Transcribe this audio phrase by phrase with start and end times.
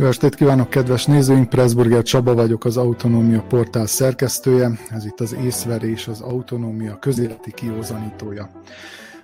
[0.00, 1.48] Jó estét kívánok, kedves nézőink!
[1.48, 4.70] Pressburger Csaba vagyok, az Autonómia portál szerkesztője.
[4.90, 8.50] Ez itt az észverés, az autonómia közéleti kiózanítója.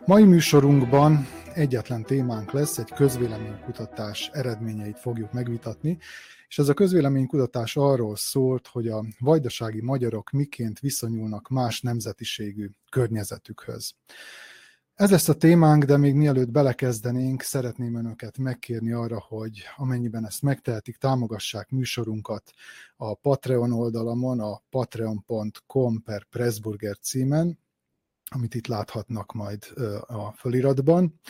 [0.06, 5.98] Mai műsorunkban egyetlen témánk lesz, egy közvéleménykutatás eredményeit fogjuk megvitatni,
[6.48, 13.94] és ez a közvéleménykutatás arról szólt, hogy a vajdasági magyarok miként viszonyulnak más nemzetiségű környezetükhöz.
[14.97, 20.43] Ez lesz a témánk, de még mielőtt belekezdenénk, szeretném önöket megkérni arra, hogy amennyiben ezt
[20.43, 22.51] megtehetik, támogassák műsorunkat
[22.97, 27.59] a Patreon oldalamon, a patreon.com per Pressburger címen,
[28.30, 29.65] amit itt láthatnak majd
[30.06, 31.20] a feliratban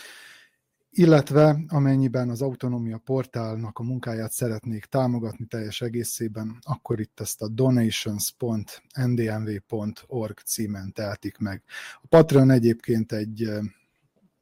[0.98, 7.48] illetve amennyiben az Autonómia portálnak a munkáját szeretnék támogatni teljes egészében, akkor itt ezt a
[7.48, 11.62] donations.ndmv.org címen tehetik meg.
[12.02, 13.50] A Patreon egyébként egy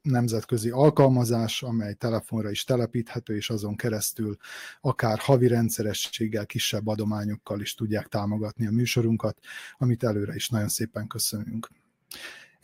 [0.02, 4.36] nemzetközi alkalmazás, amely telefonra is telepíthető, és azon keresztül
[4.80, 9.38] akár havi rendszerességgel, kisebb adományokkal is tudják támogatni a műsorunkat,
[9.78, 11.68] amit előre is nagyon szépen köszönünk.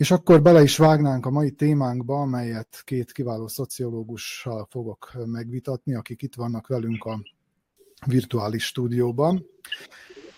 [0.01, 6.23] És akkor bele is vágnánk a mai témánkba, amelyet két kiváló szociológussal fogok megvitatni, akik
[6.23, 7.23] itt vannak velünk a
[8.07, 9.47] virtuális stúdióban.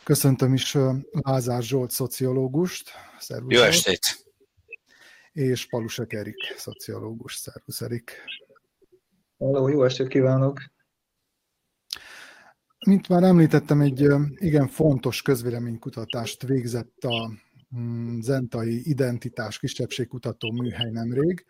[0.05, 0.77] Köszöntöm is
[1.11, 2.91] Lázár Zsolt szociológust.
[3.19, 4.27] Szervusz, Jó estét!
[5.33, 7.35] És Palusek Erik, szociológus.
[7.35, 8.13] Szervusz, Erik!
[9.39, 10.61] Halló, jó estét kívánok!
[12.87, 17.31] Mint már említettem, egy igen fontos közvéleménykutatást végzett a
[18.20, 21.45] zentai identitás kisebbségkutató műhely nemrég.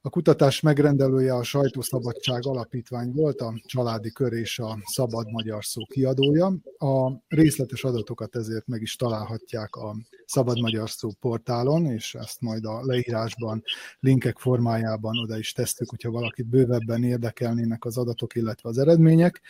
[0.00, 5.82] A kutatás megrendelője a Sajtószabadság Alapítvány volt, a Családi Kör és a Szabad Magyar Szó
[5.84, 6.46] kiadója.
[6.78, 12.64] A részletes adatokat ezért meg is találhatják a Szabad Magyar Szó portálon, és ezt majd
[12.64, 13.62] a leírásban,
[14.00, 19.40] linkek formájában oda is tesztük, hogyha valakit bővebben érdekelnének az adatok, illetve az eredmények.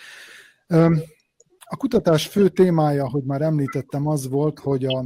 [1.65, 5.05] A kutatás fő témája, hogy már említettem, az volt, hogy a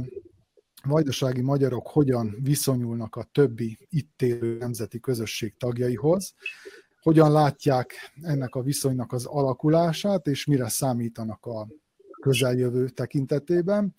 [0.87, 6.33] vajdasági magyarok hogyan viszonyulnak a többi itt élő nemzeti közösség tagjaihoz,
[7.01, 11.67] hogyan látják ennek a viszonynak az alakulását, és mire számítanak a
[12.21, 13.95] közeljövő tekintetében.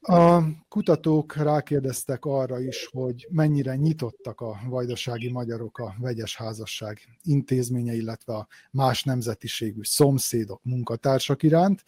[0.00, 7.94] A kutatók rákérdeztek arra is, hogy mennyire nyitottak a vajdasági magyarok a vegyes házasság intézménye,
[7.94, 11.84] illetve a más nemzetiségű szomszédok, munkatársak iránt,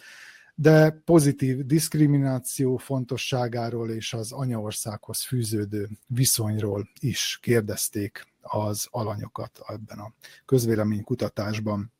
[0.55, 10.15] de pozitív diszkrimináció fontosságáról és az anyaországhoz fűződő viszonyról is kérdezték az alanyokat ebben a
[10.45, 11.93] közvéleménykutatásban.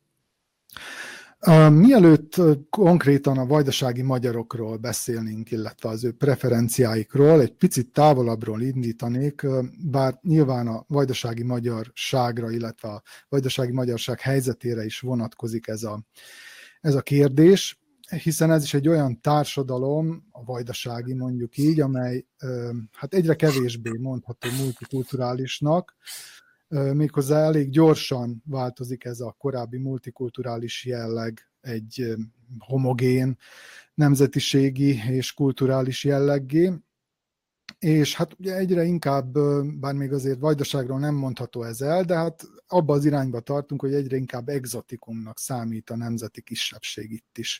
[1.69, 2.35] Mielőtt
[2.69, 9.45] konkrétan a vajdasági magyarokról beszélnénk, illetve az ő preferenciáikról, egy picit távolabbról indítanék,
[9.83, 16.03] bár nyilván a vajdasági magyarságra, illetve a vajdasági magyarság helyzetére is vonatkozik ez a,
[16.81, 17.79] ez a kérdés
[18.23, 22.25] hiszen ez is egy olyan társadalom, a vajdasági mondjuk így, amely
[22.91, 25.95] hát egyre kevésbé mondható multikulturálisnak,
[26.93, 32.15] méghozzá elég gyorsan változik ez a korábbi multikulturális jelleg egy
[32.59, 33.37] homogén
[33.93, 36.71] nemzetiségi és kulturális jelleggé,
[37.79, 39.39] és hát ugye egyre inkább,
[39.79, 43.93] bár még azért vajdaságról nem mondható ez el, de hát abba az irányba tartunk, hogy
[43.93, 47.59] egyre inkább exotikumnak számít a nemzeti kisebbség itt is.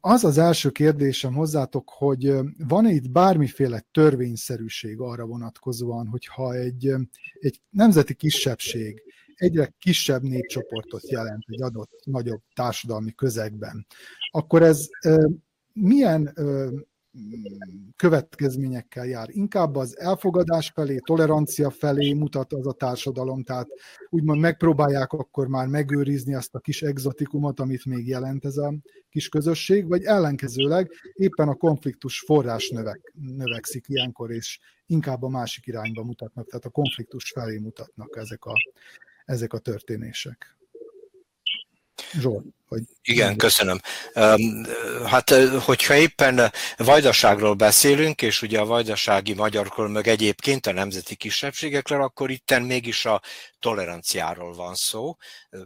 [0.00, 6.94] Az az első kérdésem hozzátok, hogy van-e itt bármiféle törvényszerűség arra vonatkozóan, hogyha egy,
[7.40, 9.02] egy nemzeti kisebbség
[9.34, 13.86] egyre kisebb népcsoportot jelent egy adott nagyobb társadalmi közegben,
[14.30, 14.88] akkor ez
[15.72, 16.34] milyen
[17.96, 19.28] következményekkel jár.
[19.30, 23.68] Inkább az elfogadás felé, tolerancia felé mutat az a társadalom, tehát
[24.08, 28.74] úgymond megpróbálják akkor már megőrizni azt a kis exotikumot, amit még jelent ez a
[29.10, 35.66] kis közösség, vagy ellenkezőleg éppen a konfliktus forrás növek, növekszik ilyenkor, és inkább a másik
[35.66, 38.54] irányba mutatnak, tehát a konfliktus felé mutatnak ezek a,
[39.24, 40.56] ezek a történések.
[42.20, 42.44] Zsolt.
[42.68, 43.80] Hogy Igen, köszönöm.
[45.06, 45.30] Hát,
[45.64, 52.30] hogyha éppen vajdaságról beszélünk, és ugye a vajdasági magyarkról meg egyébként a nemzeti kisebbségekről, akkor
[52.30, 53.20] itten mégis a
[53.58, 55.16] toleranciáról van szó,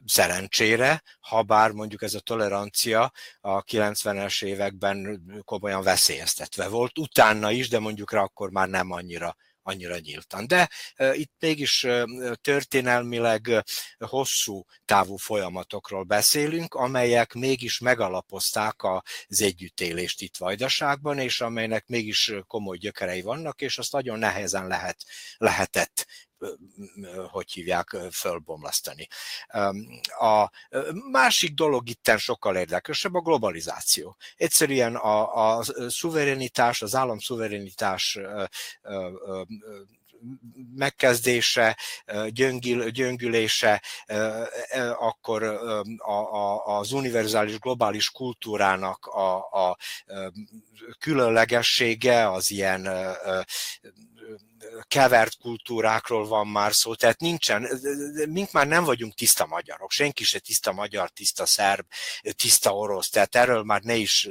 [0.06, 7.68] szerencsére, ha bár mondjuk ez a tolerancia a 90-es években komolyan veszélyeztetve volt, utána is,
[7.68, 10.46] de mondjuk rá akkor már nem annyira annyira nyíltan.
[10.46, 10.70] De
[11.12, 11.86] itt mégis
[12.40, 13.64] történelmileg
[13.98, 22.76] hosszú távú folyamatokról beszélünk, amelyek mégis megalapozták az együttélést itt Vajdaságban, és amelynek mégis komoly
[22.76, 24.96] gyökerei vannak, és azt nagyon nehezen lehet,
[25.36, 26.06] lehetett
[27.30, 29.08] hogy hívják, fölbomlasztani.
[30.18, 30.50] A
[31.10, 34.16] másik dolog itten sokkal érdekesebb a globalizáció.
[34.36, 38.18] Egyszerűen a, a szuverenitás, az állam szuverenitás
[40.74, 41.76] megkezdése,
[42.28, 43.82] gyöngül, gyöngülése,
[44.98, 45.42] akkor
[46.64, 49.76] az univerzális globális kultúrának a, a
[50.98, 52.88] különlegessége, az ilyen
[54.88, 57.68] kevert kultúrákról van már szó, tehát nincsen,
[58.28, 61.86] mink már nem vagyunk tiszta magyarok, senki se tiszta magyar, tiszta szerb,
[62.36, 64.28] tiszta orosz, tehát erről már ne is,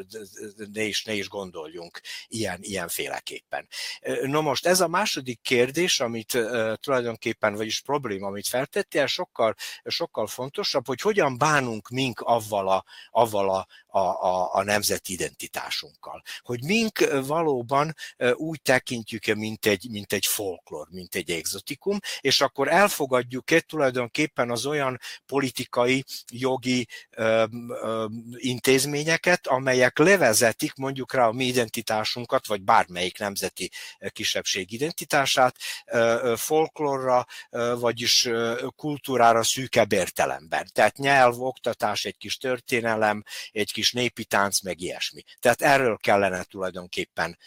[0.74, 3.68] ne is, ne is gondoljunk ilyen, ilyenféleképpen.
[4.22, 6.38] No most ez a második kérdés, amit
[6.74, 13.50] tulajdonképpen, vagyis probléma, amit feltettél, sokkal, sokkal fontosabb, hogy hogyan bánunk mink avval a, avval
[13.50, 16.22] a, a, a, a nemzeti identitásunkkal.
[16.40, 17.96] Hogy mink valóban
[18.34, 24.66] úgy tekintjük mint egy, mint egy folklór, mint egy exotikum, és akkor elfogadjuk-e tulajdonképpen az
[24.66, 28.06] olyan politikai, jogi ö, ö,
[28.38, 33.72] intézményeket, amelyek levezetik mondjuk rá a mi identitásunkat, vagy bármelyik nemzeti
[34.10, 37.26] kisebbség identitását ö, folklórra,
[37.80, 38.30] vagyis
[38.76, 40.70] kultúrára szűkebb értelemben.
[40.74, 45.24] Tehát nyelv, oktatás, egy kis történelem, egy kis népi tánc, meg ilyesmi.
[45.40, 47.38] Tehát erről kellene tulajdonképpen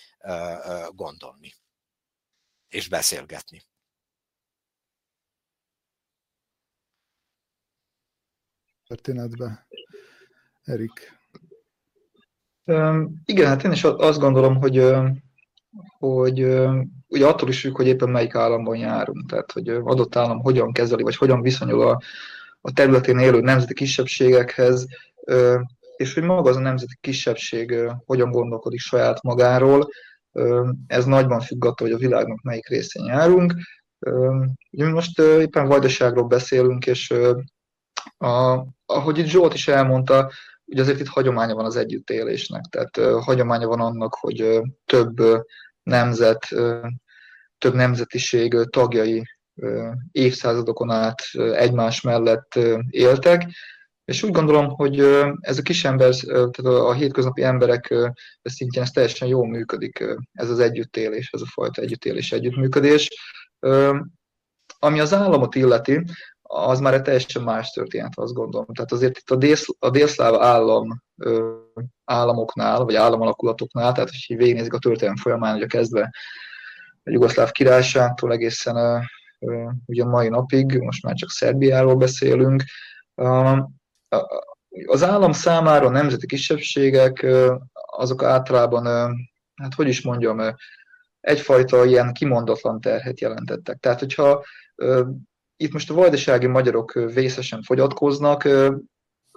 [0.91, 1.55] gondolni
[2.69, 3.63] és beszélgetni.
[8.87, 9.67] Történetbe.
[10.65, 11.17] Erik.
[13.25, 14.93] igen, hát én is azt gondolom, hogy,
[15.99, 16.43] hogy
[17.09, 21.03] ugye attól is függ, hogy éppen melyik államban járunk, tehát hogy adott állam hogyan kezeli,
[21.03, 22.01] vagy hogyan viszonyul a,
[22.61, 24.87] a területén élő nemzeti kisebbségekhez,
[25.97, 27.75] és hogy maga az a nemzeti kisebbség
[28.05, 29.89] hogyan gondolkodik saját magáról,
[30.87, 33.55] ez nagyban függ attól, hogy a világnak melyik részén járunk.
[34.71, 37.15] Mi most éppen vajdaságról beszélünk, és
[38.19, 40.31] a, ahogy itt Zsolt is elmondta,
[40.65, 45.17] ugye azért itt hagyománya van az együttélésnek, tehát hagyománya van annak, hogy több
[45.83, 46.49] nemzet,
[47.59, 49.23] több nemzetiség tagjai
[50.13, 52.59] évszázadokon át egymás mellett
[52.91, 53.51] éltek,
[54.09, 55.01] és úgy gondolom, hogy
[55.41, 57.95] ez a kis ember, tehát a hétköznapi emberek
[58.43, 63.09] szintjén ez teljesen jól működik, ez az együttélés, ez a fajta együttélés, együttműködés.
[64.79, 66.05] Ami az államot illeti,
[66.43, 68.67] az már egy teljesen más történet, azt gondolom.
[68.67, 71.03] Tehát azért itt a, dél, a délszláv állam
[72.05, 76.11] államoknál, vagy államalakulatoknál, tehát hogy végignézik a történelem folyamán, a kezdve
[77.05, 79.09] a Jugoszláv királyságtól egészen
[79.87, 82.63] ugye mai napig, most már csak Szerbiáról beszélünk,
[84.87, 87.27] az állam számára a nemzeti kisebbségek
[87.73, 88.87] azok általában,
[89.55, 90.55] hát hogy is mondjam,
[91.21, 93.79] egyfajta ilyen kimondatlan terhet jelentettek.
[93.79, 94.45] Tehát, hogyha
[95.57, 98.49] itt most a vajdasági magyarok vészesen fogyatkoznak,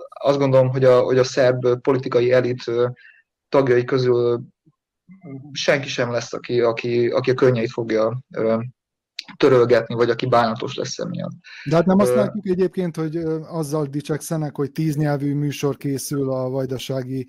[0.09, 2.63] azt gondolom, hogy a, hogy a szerb politikai elit
[3.49, 4.41] tagjai közül
[5.51, 8.21] senki sem lesz, aki, aki, aki a könnyeit fogja
[9.37, 11.31] törölgetni, vagy aki bánatos lesz emiatt.
[11.69, 13.15] De hát nem azt látjuk egyébként, hogy
[13.49, 17.27] azzal dicsekszenek, hogy tíz nyelvű műsor készül a vajdasági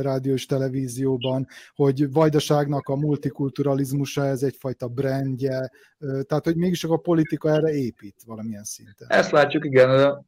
[0.00, 7.50] rádió és televízióban, hogy vajdaságnak a multikulturalizmusa ez egyfajta brandje, tehát hogy mégis a politika
[7.50, 9.06] erre épít valamilyen szinten.
[9.10, 10.24] Ezt látjuk, igen.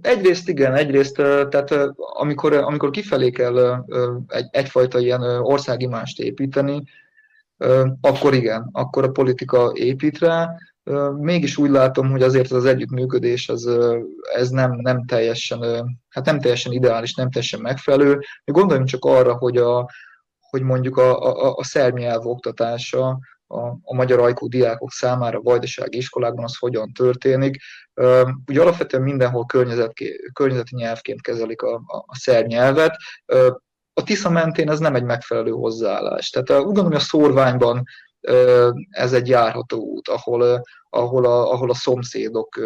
[0.00, 3.84] Egyrészt igen, egyrészt, tehát amikor, amikor kifelé kell
[4.26, 6.82] egy, egyfajta ilyen országimást építeni,
[8.00, 10.54] akkor igen, akkor a politika épít rá.
[11.16, 13.70] Mégis úgy látom, hogy azért az együttműködés az,
[14.34, 18.20] ez nem, nem, teljesen, hát nem teljesen ideális, nem teljesen megfelelő.
[18.44, 19.88] Gondoljunk csak arra, hogy, a,
[20.50, 25.42] hogy mondjuk a, a, a szerb nyelv oktatása a, a magyar ajkú diákok számára a
[25.42, 27.56] vajdasági iskolákban az hogyan történik.
[28.46, 29.46] Ugye alapvetően mindenhol
[30.32, 32.96] környezeti nyelvként kezelik a, a, a szerb nyelvet
[33.94, 36.30] a Tisza mentén ez nem egy megfelelő hozzáállás.
[36.30, 37.84] Tehát úgy gondolom, hogy a szórványban
[38.90, 42.60] ez egy járható út, ahol, ahol, a, ahol a szomszédok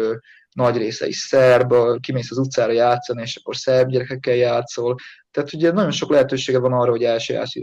[0.51, 4.95] nagy része is szerb, kimész az utcára játszani, és akkor szerb gyerekekkel játszol.
[5.31, 7.03] Tehát ugye nagyon sok lehetősége van arra, hogy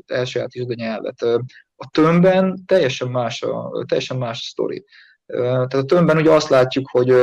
[0.07, 1.23] elsajátítsd a nyelvet.
[1.77, 4.85] A tömbben teljesen más a, teljesen más a sztori.
[5.27, 7.15] Tehát a tömbben ugye azt látjuk, hogy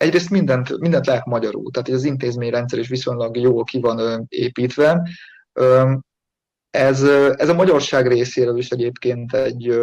[0.00, 5.08] egyrészt mindent, mindent lehet magyarul, tehát az intézményrendszer is viszonylag jól ki van építve.
[6.70, 7.02] Ez,
[7.36, 9.80] ez a magyarság részéről is egyébként egy,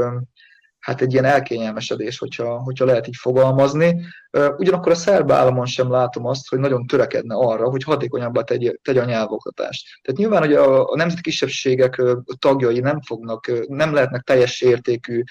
[0.80, 4.02] hát egy ilyen elkényelmesedés, hogyha, hogyha lehet így fogalmazni.
[4.58, 9.02] Ugyanakkor a szerb államon sem látom azt, hogy nagyon törekedne arra, hogy hatékonyabbá tegye, tegye
[9.02, 9.88] a nyelvoktatást.
[10.02, 12.02] Tehát nyilván, hogy a, a nemzeti kisebbségek
[12.40, 15.24] tagjai nem fognak, nem lehetnek teljes értékű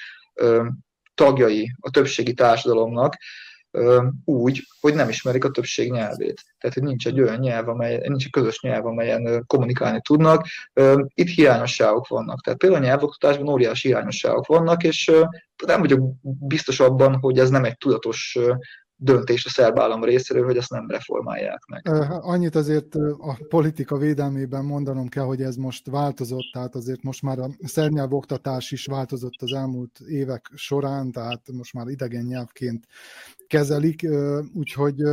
[1.15, 3.17] tagjai a többségi társadalomnak,
[4.25, 6.43] úgy, hogy nem ismerik a többség nyelvét.
[6.59, 10.47] Tehát, hogy nincs egy olyan nyelv, amely, nincs egy közös nyelv, amelyen kommunikálni tudnak.
[11.15, 12.41] Itt hiányosságok vannak.
[12.41, 15.13] Tehát például a nyelvoktatásban óriási hiányosságok vannak, és
[15.67, 18.39] nem vagyok biztos abban, hogy ez nem egy tudatos
[18.97, 21.89] döntés a szerb állam részéről, hogy ezt nem reformálják meg.
[22.21, 27.39] Annyit azért a politika védelmében mondanom kell, hogy ez most változott, tehát azért most már
[27.39, 32.87] a szerb nyelv oktatás is változott az elmúlt évek során, tehát most már idegen nyelvként
[33.47, 34.07] kezelik,
[34.55, 35.03] úgyhogy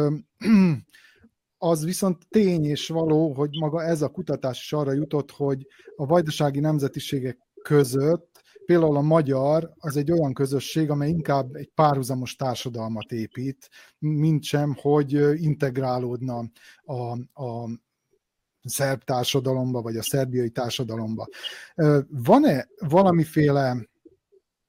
[1.58, 6.06] az viszont tény és való, hogy maga ez a kutatás is arra jutott, hogy a
[6.06, 13.12] vajdasági nemzetiségek között például a magyar az egy olyan közösség, amely inkább egy párhuzamos társadalmat
[13.12, 15.12] épít, mint sem, hogy
[15.43, 16.50] integrálódna
[16.84, 16.93] a,
[17.43, 17.70] a
[18.63, 21.27] szerb társadalomba, vagy a szerbiai társadalomba.
[22.08, 23.88] Van-e valamiféle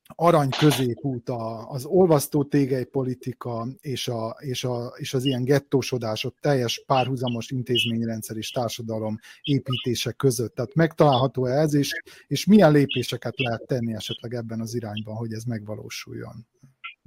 [0.06, 1.30] arany középút
[1.68, 8.37] az olvasztó tégely politika és, a, és, a, és az ilyen gettósodások teljes párhuzamos intézményrendszer
[8.37, 10.54] és társadalom építése között.
[10.54, 15.32] Tehát megtalálható -e ez, és, és milyen lépéseket lehet tenni esetleg ebben az irányban, hogy
[15.32, 16.46] ez megvalósuljon?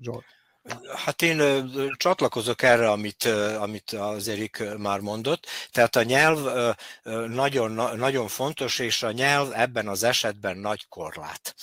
[0.01, 0.25] Zsolt.
[0.96, 1.42] Hát én
[1.98, 3.24] csatlakozok erre, amit,
[3.60, 5.46] amit az Erik már mondott.
[5.72, 6.39] Tehát a nyelv
[7.27, 11.56] nagyon, nagyon fontos, és a nyelv ebben az esetben nagy korlát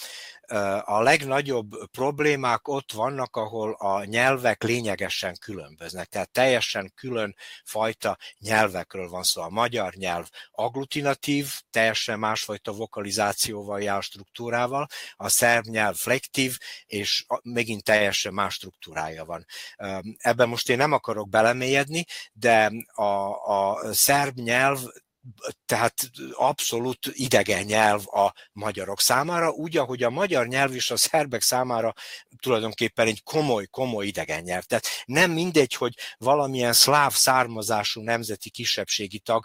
[0.85, 9.09] a legnagyobb problémák ott vannak, ahol a nyelvek lényegesen különböznek, tehát teljesen külön fajta nyelvekről
[9.09, 9.43] van szó.
[9.43, 14.87] A magyar nyelv agglutinatív, teljesen másfajta vokalizációval jár struktúrával,
[15.17, 19.47] a szerb nyelv flektív, és megint teljesen más struktúrája van.
[20.19, 23.03] Ebben most én nem akarok belemélyedni, de a,
[23.51, 24.79] a szerb nyelv
[25.67, 31.43] tehát abszolút idegen nyelv a magyarok számára, úgy, ahogy a magyar nyelv is a szerbek
[31.43, 31.95] számára
[32.41, 34.63] tulajdonképpen egy komoly, komoly idegen nyelv.
[34.63, 39.45] Tehát nem mindegy, hogy valamilyen szláv származású nemzeti kisebbségi tag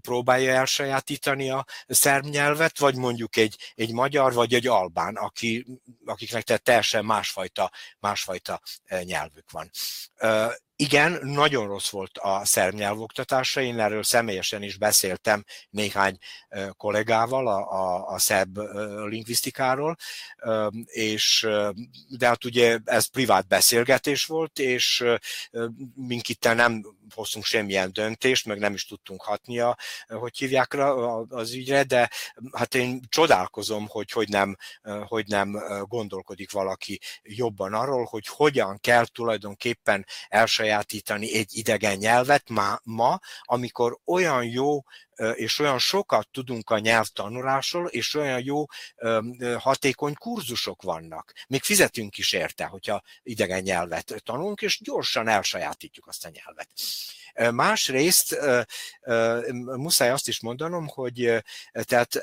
[0.00, 5.66] próbálja elsajátítani a szerb nyelvet, vagy mondjuk egy, egy magyar, vagy egy albán, aki,
[6.04, 9.70] akiknek tehát teljesen másfajta, másfajta eh, nyelvük van
[10.78, 16.18] igen, nagyon rossz volt a szerb nyelvoktatása, én erről személyesen is beszéltem néhány
[16.76, 18.58] kollégával a, a, a szerb
[19.08, 19.96] lingvisztikáról,
[20.84, 21.48] és
[22.08, 25.04] de hát ugye ez privát beszélgetés volt, és
[25.94, 29.76] mink itt nem hoztunk semmilyen döntést, meg nem is tudtunk hatni a,
[30.08, 30.90] hogy hívják rá
[31.28, 32.10] az ügyre, de
[32.52, 34.56] hát én csodálkozom, hogy hogy nem,
[35.06, 42.80] hogy nem gondolkodik valaki jobban arról, hogy hogyan kell tulajdonképpen elsajátítani egy idegen nyelvet ma,
[42.82, 44.82] ma amikor olyan jó
[45.34, 48.64] és olyan sokat tudunk a nyelvtanulásról, és olyan jó,
[49.58, 51.32] hatékony kurzusok vannak.
[51.48, 56.68] Még fizetünk is érte, hogyha idegen nyelvet tanulunk, és gyorsan elsajátítjuk azt a nyelvet.
[57.52, 58.38] Másrészt
[59.76, 62.22] muszáj azt is mondanom, hogy tehát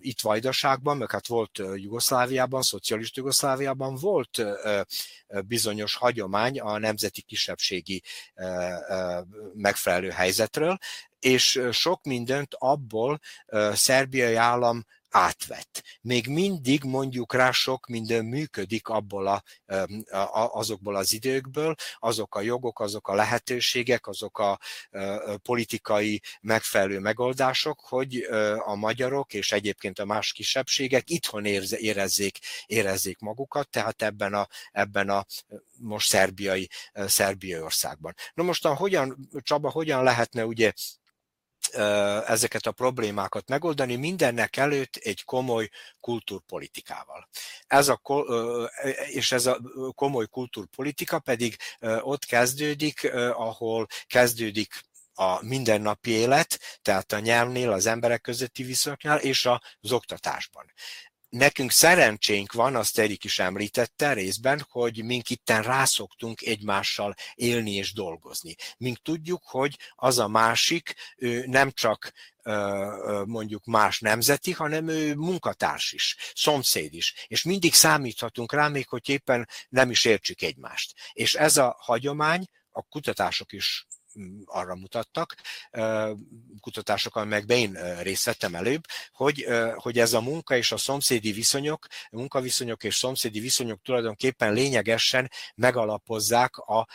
[0.00, 4.42] itt Vajdaságban, meg hát volt Jugoszláviában, szocialista Jugoszláviában volt
[5.46, 8.02] bizonyos hagyomány a nemzeti kisebbségi
[9.54, 10.78] megfelelő helyzetről,
[11.18, 13.20] és sok mindent abból
[13.72, 14.84] szerbiai állam
[15.16, 15.82] átvett.
[16.00, 19.42] Még mindig mondjuk rá sok minden működik abból a,
[20.52, 24.58] azokból az időkből, azok a jogok, azok a lehetőségek, azok a
[25.42, 28.26] politikai megfelelő megoldások, hogy
[28.58, 35.08] a magyarok és egyébként a más kisebbségek itthon érezzék, érezzék magukat, tehát ebben a, ebben
[35.08, 35.24] a
[35.78, 38.14] most szerbiai, szerbiai országban.
[38.34, 40.72] Na most a, hogyan, Csaba, hogyan lehetne ugye
[42.26, 45.68] ezeket a problémákat megoldani, mindennek előtt egy komoly
[46.00, 47.28] kultúrpolitikával.
[47.66, 48.00] Ez a,
[49.06, 49.60] és ez a
[49.94, 51.56] komoly kultúrpolitika pedig
[52.00, 59.46] ott kezdődik, ahol kezdődik a mindennapi élet, tehát a nyelvnél, az emberek közötti viszonyoknál és
[59.80, 60.72] az oktatásban
[61.28, 67.92] nekünk szerencsénk van, azt Erik is említette részben, hogy mink itten rászoktunk egymással élni és
[67.92, 68.54] dolgozni.
[68.76, 72.12] Mink tudjuk, hogy az a másik, ő nem csak
[73.24, 79.08] mondjuk más nemzeti, hanem ő munkatárs is, szomszéd is, és mindig számíthatunk rá, még hogy
[79.08, 80.94] éppen nem is értsük egymást.
[81.12, 83.86] És ez a hagyomány, a kutatások is
[84.44, 85.34] arra mutattak,
[86.60, 91.86] kutatások, amelyekben én részt vettem előbb, hogy, hogy ez a munka és a szomszédi viszonyok,
[92.10, 96.86] munkaviszonyok és szomszédi viszonyok tulajdonképpen lényegesen megalapozzák a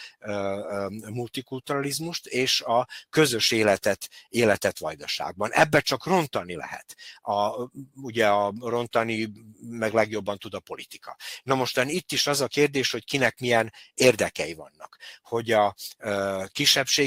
[1.09, 5.51] multikulturalizmust és a közös életet, életet vajdaságban.
[5.51, 6.95] Ebbe csak rontani lehet.
[7.21, 9.31] A, ugye a rontani
[9.69, 11.17] meg legjobban tud a politika.
[11.43, 14.97] Na mostan itt is az a kérdés, hogy kinek milyen érdekei vannak.
[15.21, 15.75] Hogy a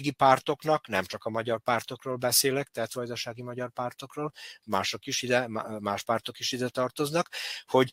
[0.04, 4.32] kisebbségi pártoknak, nem csak a magyar pártokról beszélek, tehát vajdasági magyar pártokról,
[4.64, 5.48] mások is ide,
[5.80, 7.28] más pártok is ide tartoznak,
[7.66, 7.90] hogy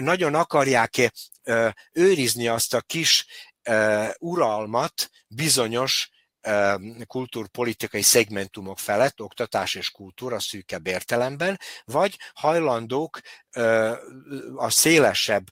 [0.00, 1.12] nagyon akarják
[1.92, 3.26] őrizni azt a kis
[4.18, 6.10] uralmat bizonyos
[7.06, 13.20] kultúrpolitikai szegmentumok felett, oktatás és kultúra szűkebb értelemben, vagy hajlandók
[14.56, 15.44] a szélesebb,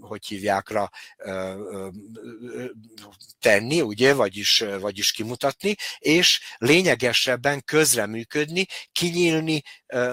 [0.00, 0.90] hogy hívjákra
[3.38, 9.62] tenni, ugye, vagyis, vagyis kimutatni, és lényegesebben közreműködni, kinyílni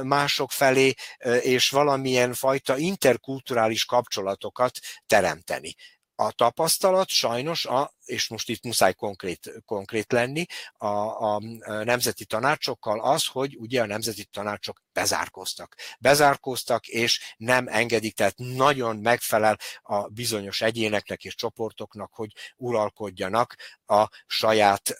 [0.04, 0.94] mások felé,
[1.42, 5.76] és valamilyen fajta interkulturális kapcsolatokat teremteni.
[6.16, 10.46] A tapasztalat sajnos, a, és most itt muszáj konkrét, konkrét lenni,
[10.78, 10.88] a,
[11.34, 11.42] a
[11.84, 15.76] nemzeti tanácsokkal az, hogy ugye a nemzeti tanácsok bezárkóztak.
[16.00, 24.10] Bezárkóztak, és nem engedik, tehát nagyon megfelel a bizonyos egyéneknek és csoportoknak, hogy uralkodjanak a
[24.26, 24.98] saját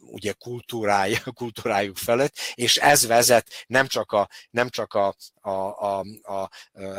[0.00, 6.04] ugye kultúrája, kultúrájuk felett, és ez vezet nem csak a, nem csak a, a, a,
[6.22, 6.50] a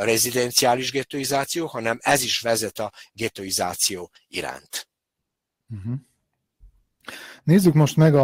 [0.03, 4.87] rezidenciális ghettoizáció, hanem ez is vezet a ghettoizáció iránt.
[5.69, 5.93] Uh-huh.
[7.43, 8.15] Nézzük most meg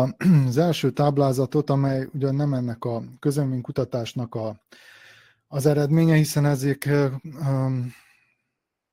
[0.48, 4.62] az első táblázatot, amely ugyan nem ennek a közölménykutatásnak a,
[5.48, 6.90] az eredménye, hiszen ezek
[7.24, 7.94] um,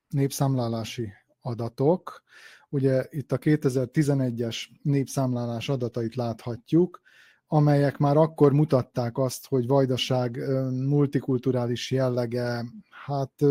[0.09, 2.23] népszámlálási adatok.
[2.69, 7.01] Ugye itt a 2011-es népszámlálás adatait láthatjuk,
[7.47, 10.39] amelyek már akkor mutatták azt, hogy Vajdaság
[10.71, 12.65] multikulturális jellege,
[13.07, 13.43] hát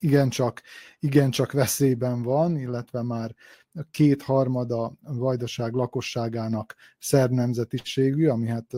[0.00, 0.62] igencsak,
[0.98, 3.34] igencsak veszélyben van, illetve már
[3.90, 8.72] kétharmada vajdaság lakosságának szerb nemzetiségű, ami hát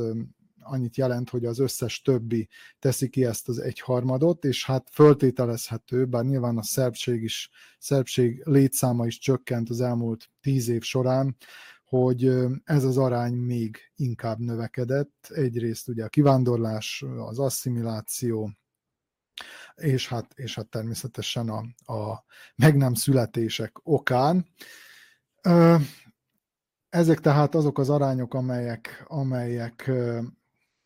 [0.61, 2.49] annyit jelent, hogy az összes többi
[2.79, 9.07] teszi ki ezt az egyharmadot, és hát föltételezhető, bár nyilván a szerbség is, szerbség létszáma
[9.07, 11.37] is csökkent az elmúlt tíz év során,
[11.85, 12.32] hogy
[12.65, 15.26] ez az arány még inkább növekedett.
[15.28, 18.50] Egyrészt ugye a kivándorlás, az asszimiláció,
[19.75, 22.25] és hát, és hát természetesen a, a
[22.57, 24.47] meg nem születések okán.
[26.89, 29.91] Ezek tehát azok az arányok, amelyek, amelyek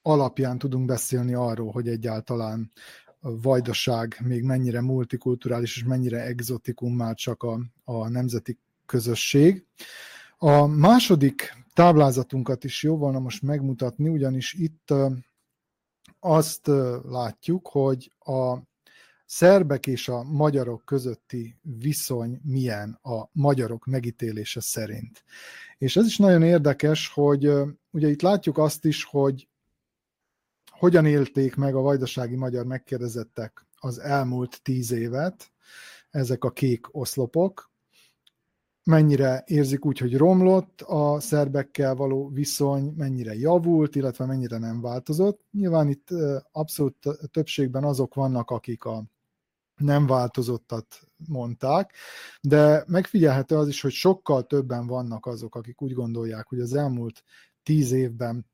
[0.03, 2.73] alapján tudunk beszélni arról, hogy egyáltalán
[3.21, 9.67] a vajdaság még mennyire multikulturális és mennyire exotikum már csak a, a nemzeti közösség.
[10.39, 14.95] A második táblázatunkat is jó volna most megmutatni, ugyanis itt
[16.27, 16.67] azt
[17.09, 18.59] látjuk, hogy a
[19.27, 25.25] szerbek és a magyarok közötti viszony milyen a magyarok megítélése szerint.
[25.79, 27.53] És ez is nagyon érdekes, hogy
[27.91, 29.49] ugye itt látjuk azt is, hogy
[30.71, 35.51] hogyan élték meg a vajdasági magyar megkérdezettek az elmúlt tíz évet,
[36.11, 37.71] ezek a kék oszlopok,
[38.87, 45.41] mennyire érzik úgy, hogy romlott a szerbekkel való viszony, mennyire javult, illetve mennyire nem változott.
[45.51, 46.09] Nyilván itt
[46.53, 46.97] abszolút
[47.31, 49.05] többségben azok vannak, akik a
[49.77, 51.95] nem változottat mondták,
[52.41, 57.23] de megfigyelhető az is, hogy sokkal többen vannak azok, akik úgy gondolják, hogy az elmúlt
[57.63, 58.47] tíz évben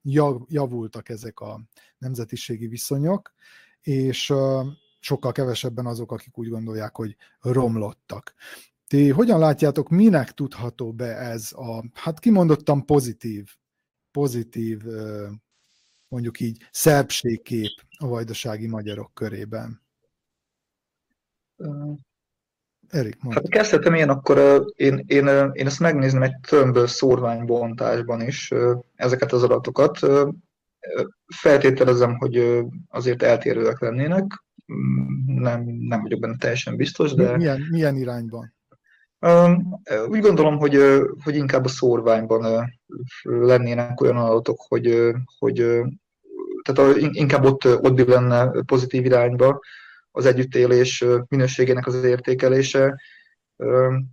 [0.47, 1.61] javultak ezek a
[1.99, 3.33] nemzetiségi viszonyok,
[3.81, 4.33] és
[5.01, 8.35] sokkal kevesebben azok, akik úgy gondolják, hogy romlottak.
[8.92, 13.48] Ti hogyan látjátok, minek tudható be ez a, hát kimondottan pozitív,
[14.11, 14.83] pozitív,
[16.09, 19.83] mondjuk így, szerbségkép a vajdasági magyarok körében?
[22.88, 23.40] Erik, mondta.
[23.40, 28.50] Hát kezdhetem én, akkor én, én, én ezt megnézném egy tömb szórványbontásban is
[28.94, 29.98] ezeket az adatokat.
[31.26, 34.44] Feltételezem, hogy azért eltérőek lennének,
[35.26, 37.37] nem, nem vagyok benne teljesen biztos, de...
[37.37, 38.61] Milyen, milyen irányban?
[40.08, 40.78] Úgy gondolom, hogy,
[41.24, 42.72] hogy inkább a szórványban
[43.22, 45.80] lennének olyan adatok, hogy, hogy
[46.62, 49.61] tehát inkább ott, ott lenne pozitív irányba,
[50.11, 53.00] az együttélés minőségének az értékelése,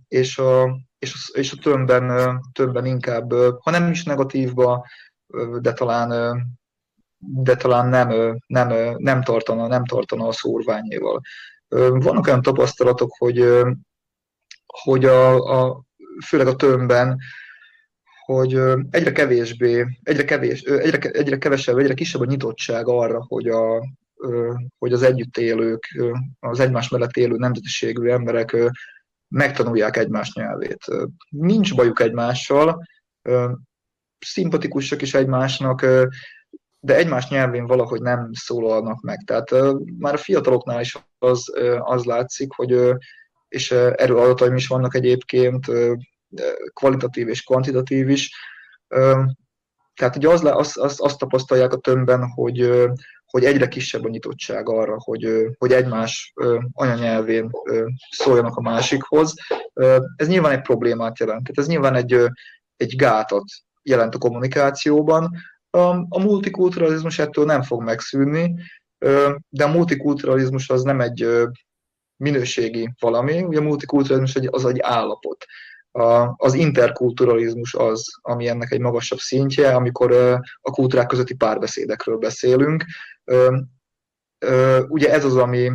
[0.08, 4.86] és a, és a, és a tömbben, tömbben inkább, ha nem is negatívba,
[5.60, 6.40] de talán,
[7.18, 11.20] de talán nem, nem, nem, tartana, nem tartana a szórványéval.
[11.88, 13.38] Vannak olyan tapasztalatok, hogy,
[14.70, 15.84] hogy a, a
[16.26, 17.18] főleg a tömbben,
[18.24, 23.82] hogy egyre kevésbé, egyre, kevés, egyre, egyre kevesebb, egyre kisebb a nyitottság arra, hogy, a,
[24.78, 26.02] hogy az együtt élők,
[26.40, 28.56] az egymás mellett élő nemzetiségű emberek
[29.28, 30.84] megtanulják egymás nyelvét.
[31.28, 32.86] Nincs bajuk egymással,
[34.18, 35.80] szimpatikusak is egymásnak,
[36.80, 39.18] de egymás nyelvén valahogy nem szólalnak meg.
[39.24, 39.50] Tehát
[39.98, 42.96] már a fiataloknál is az, az látszik, hogy,
[43.50, 45.66] és erről is vannak egyébként,
[46.72, 48.30] kvalitatív és kvantitatív is,
[49.94, 52.88] tehát ugye az, az, az, azt tapasztalják a tömbben, hogy,
[53.26, 56.32] hogy egyre kisebb a nyitottság arra, hogy, hogy egymás
[56.72, 57.50] anyanyelvén
[58.10, 59.34] szóljanak a másikhoz.
[60.16, 61.42] Ez nyilván egy problémát jelent.
[61.42, 62.16] Tehát ez nyilván egy,
[62.76, 63.44] egy gátat
[63.82, 65.30] jelent a kommunikációban.
[66.08, 68.54] A multikulturalizmus ettől nem fog megszűnni,
[69.48, 71.28] de a multikulturalizmus az nem egy
[72.20, 75.44] minőségi valami, ugye a multikulturalizmus az egy állapot.
[76.36, 80.12] Az interkulturalizmus az, ami ennek egy magasabb szintje, amikor
[80.60, 82.84] a kultúrák közötti párbeszédekről beszélünk.
[84.88, 85.70] Ugye ez az, ami,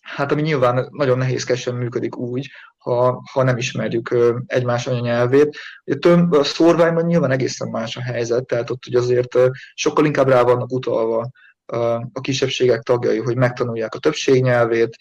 [0.00, 5.56] hát ami nyilván nagyon nehézkesen működik úgy, ha, ha nem ismerjük egymás anyanyelvét.
[6.00, 9.38] A, a szorványban nyilván egészen más a helyzet, tehát ott ugye azért
[9.74, 11.30] sokkal inkább rá vannak utalva
[12.12, 14.96] a kisebbségek tagjai, hogy megtanulják a többség nyelvét,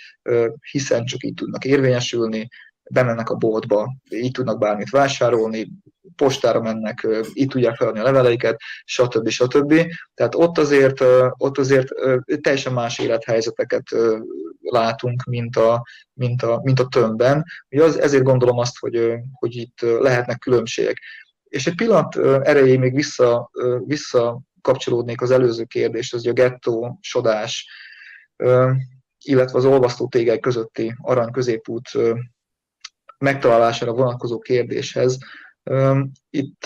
[0.72, 2.48] hiszen csak így tudnak érvényesülni,
[2.90, 5.72] bemennek a boltba, így tudnak bármit vásárolni,
[6.16, 9.30] postára mennek, így tudják feladni a leveleiket, stb.
[9.30, 9.74] stb.
[10.14, 11.04] Tehát ott azért,
[11.38, 11.88] ott azért
[12.42, 13.84] teljesen más élethelyzeteket
[14.60, 17.46] látunk, mint a, mint a, mint a tömbben.
[17.70, 20.98] Az, ezért gondolom azt, hogy, hogy itt lehetnek különbségek.
[21.44, 23.50] És egy pillanat erejéig még vissza,
[23.86, 27.68] vissza kapcsolódnék az előző kérdés, az a gettó, sodás,
[29.26, 31.90] illetve az olvasztó tégely közötti arany középút
[33.18, 35.18] megtalálására vonatkozó kérdéshez.
[36.30, 36.66] Itt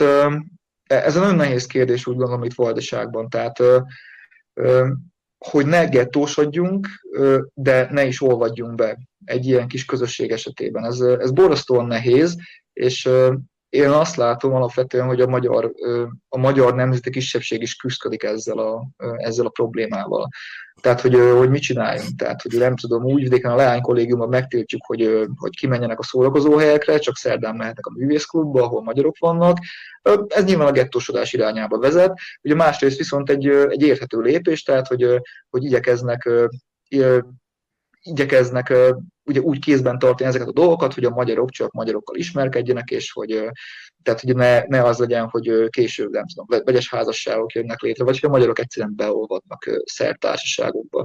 [0.84, 3.30] ez egy nagyon nehéz kérdés, úgy gondolom, itt vajdaságban.
[3.30, 3.64] Tehát,
[5.38, 6.88] hogy ne gettósodjunk,
[7.54, 10.86] de ne is olvadjunk be egy ilyen kis közösség esetében.
[10.86, 12.38] Ez, ez borzasztóan nehéz,
[12.74, 13.10] és
[13.74, 15.72] én azt látom alapvetően, hogy a magyar,
[16.30, 20.30] a magyar nemzeti kisebbség is küzdik ezzel a, ezzel a problémával.
[20.82, 22.16] Tehát, hogy, hogy mit csináljunk.
[22.16, 26.58] Tehát, hogy nem tudom, úgy vidéken a leány kollégiumban megtiltjuk, hogy, hogy kimenjenek a szórakozó
[26.58, 29.58] helyekre, csak szerdán mehetnek a művészklubba, ahol magyarok vannak.
[30.28, 32.14] Ez nyilván a gettósodás irányába vezet.
[32.42, 36.30] Ugye másrészt viszont egy, egy érthető lépés, tehát, hogy, hogy igyekeznek
[38.04, 38.74] igyekeznek
[39.26, 43.50] ugye úgy kézben tartani ezeket a dolgokat, hogy a magyarok csak magyarokkal ismerkedjenek, és hogy,
[44.04, 48.20] tehát, hogy ne, ne az legyen, hogy később, nem tudom, vegyes házasságok jönnek létre, vagy
[48.20, 51.04] hogy a magyarok egyszerűen beolvadnak szertársaságokba.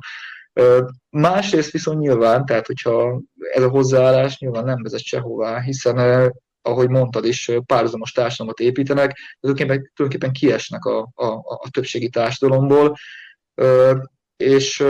[1.11, 6.31] Másrészt viszont nyilván, tehát hogyha ez a hozzáállás nyilván nem vezet sehová, hiszen
[6.63, 12.97] ahogy mondtad is, párhuzamos társadalmat építenek, tulajdonképpen, tulajdonképpen kiesnek a, a, a többségi társadalomból,
[14.37, 14.85] és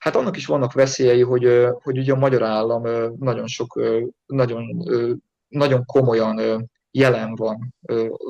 [0.00, 2.82] Hát annak is vannak veszélyei, hogy, hogy ugye a magyar állam
[3.18, 3.80] nagyon sok,
[4.26, 4.86] nagyon,
[5.48, 7.74] nagyon komolyan jelen van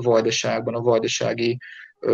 [0.02, 1.58] Vajdaságban, a vajdasági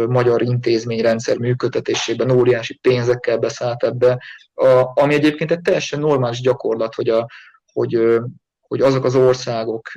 [0.08, 4.22] magyar intézményrendszer működtetésében óriási pénzekkel beszállt ebbe,
[4.54, 7.26] a, ami egyébként egy teljesen normális gyakorlat, hogy, a,
[7.72, 8.18] hogy,
[8.60, 9.88] hogy azok az országok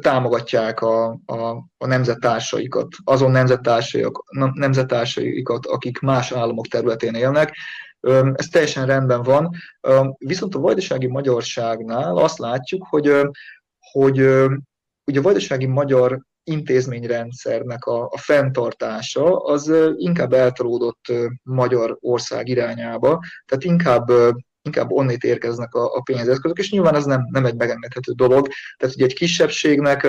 [0.00, 1.36] támogatják a, a,
[1.78, 7.54] a nemzettársaikat, azon nemzettársaikat, nemzettársaikat, akik más államok területén élnek,
[8.34, 9.50] ez teljesen rendben van.
[10.18, 13.20] Viszont a vajdasági magyarságnál azt látjuk, hogy,
[13.78, 14.18] hogy
[15.04, 24.10] ugye a vajdasági magyar intézményrendszernek a, a fenntartása az inkább eltolódott Magyarország irányába, tehát inkább
[24.62, 28.48] inkább onnét érkeznek a, a pénzeszközök, és nyilván ez nem, nem egy megengedhető dolog.
[28.76, 30.06] Tehát ugye egy kisebbségnek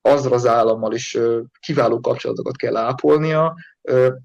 [0.00, 1.18] azzal az állammal is
[1.60, 3.54] kiváló kapcsolatokat kell ápolnia,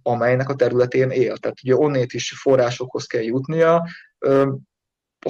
[0.01, 1.37] amelynek a területén él.
[1.37, 3.83] Tehát ugye onnét is forrásokhoz kell jutnia,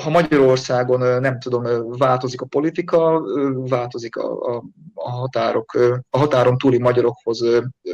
[0.02, 3.22] ha Magyarországon nem tudom, változik a politika,
[3.54, 5.74] változik a, a, a, határok,
[6.10, 7.40] a határon túli magyarokhoz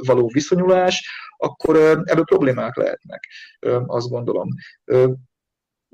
[0.06, 3.28] való viszonyulás, akkor ebből problémák lehetnek,
[3.86, 4.48] azt gondolom.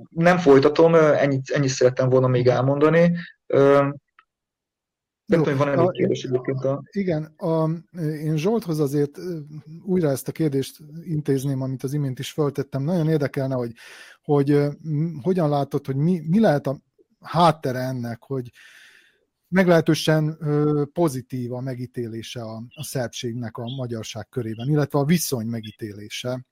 [0.09, 3.17] Nem folytatom, ennyit, ennyit szerettem volna még elmondani.
[5.25, 6.83] Nem tudom, van egy kérdés egyébként a...
[6.91, 9.19] Igen, a, én Zsolthoz azért
[9.83, 12.83] újra ezt a kérdést intézném, amit az imént is föltettem.
[12.83, 13.71] Nagyon érdekelne, hogy,
[14.23, 14.59] hogy
[15.21, 16.79] hogyan látod, hogy mi, mi lehet a
[17.19, 18.51] háttere ennek, hogy
[19.47, 20.37] meglehetősen
[20.93, 26.45] pozitív a megítélése a, a szerbségnek a magyarság körében, illetve a viszony megítélése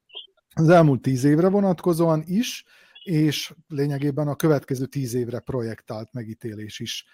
[0.56, 2.66] az elmúlt tíz évre vonatkozóan is,
[3.04, 7.06] és lényegében a következő tíz évre projektált megítélés is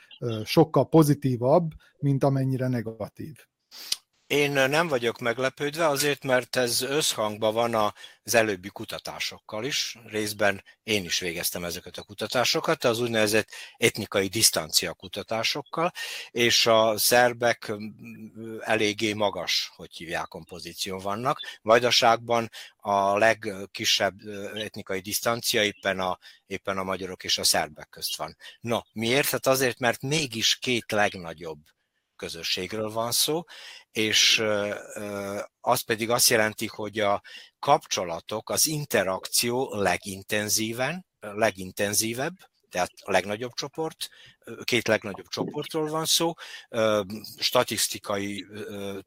[0.44, 3.36] sokkal pozitívabb, mint amennyire negatív.
[4.30, 9.98] Én nem vagyok meglepődve, azért, mert ez összhangban van az előbbi kutatásokkal is.
[10.06, 15.92] Részben én is végeztem ezeket a kutatásokat, az úgynevezett etnikai disztancia kutatásokkal,
[16.32, 17.72] és a szerbek
[18.60, 21.40] eléggé magas, hogy hívják, kompozíción vannak.
[21.62, 24.20] Vajdaságban a legkisebb
[24.56, 28.38] etnikai disztancia éppen a, éppen a magyarok és a szerbek közt van.
[28.60, 29.30] No, miért?
[29.30, 31.60] Hát azért, mert mégis két legnagyobb
[32.20, 33.44] közösségről van szó,
[33.92, 34.44] és
[35.62, 37.22] az pedig azt jelenti, hogy a
[37.60, 42.34] kapcsolatok, az interakció legintenzíven, legintenzívebb,
[42.70, 44.10] tehát a legnagyobb csoport,
[44.64, 46.34] két legnagyobb csoportról van szó,
[47.38, 48.46] statisztikai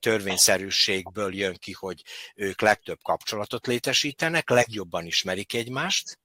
[0.01, 2.03] törvényszerűségből jön ki, hogy
[2.35, 6.19] ők legtöbb kapcsolatot létesítenek, legjobban ismerik egymást,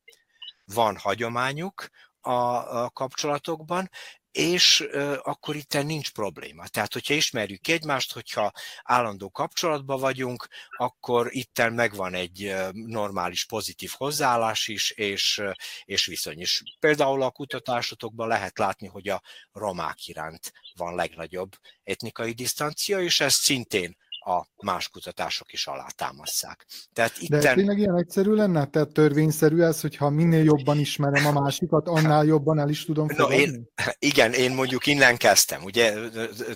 [0.65, 1.89] van hagyományuk
[2.21, 3.89] a kapcsolatokban,
[4.37, 4.87] és
[5.23, 6.67] akkor itt nincs probléma.
[6.67, 8.51] Tehát, hogyha ismerjük egymást, hogyha
[8.83, 10.47] állandó kapcsolatban vagyunk,
[10.77, 15.41] akkor itten megvan egy normális, pozitív hozzáállás is, és,
[15.85, 16.63] és viszony is.
[16.79, 19.21] Például a kutatásotokban lehet látni, hogy a
[19.51, 21.51] romák iránt van legnagyobb
[21.83, 23.97] etnikai disztancia, és ez szintén
[24.27, 26.65] a más kutatások is alátámasztják.
[26.93, 27.39] Tehát itten...
[27.39, 28.65] De tényleg ilyen egyszerű lenne?
[28.65, 33.29] Tehát törvényszerű ez, hogyha minél jobban ismerem a másikat, annál jobban el is tudom no,
[33.29, 35.63] én, Igen, én mondjuk innen kezdtem.
[35.63, 35.95] Ugye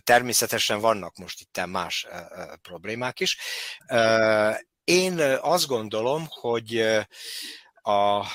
[0.04, 3.38] természetesen vannak most itt más uh, problémák is.
[3.88, 6.82] Uh, én azt gondolom, hogy
[7.82, 8.26] a,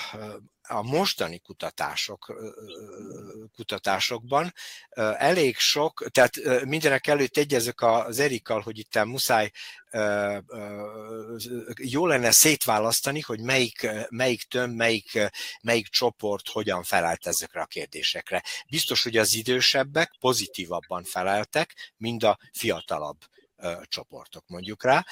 [0.69, 2.35] a mostani kutatások,
[3.55, 4.53] kutatásokban
[5.17, 9.51] elég sok, tehát mindenek előtt egyezek az Erikkal, hogy itt muszáj
[11.83, 15.31] jó lenne szétválasztani, hogy melyik, melyik töm, melyik,
[15.63, 18.43] melyik csoport hogyan felelt ezekre a kérdésekre.
[18.69, 23.19] Biztos, hogy az idősebbek pozitívabban feleltek, mint a fiatalabb
[23.83, 25.05] csoportok mondjuk rá.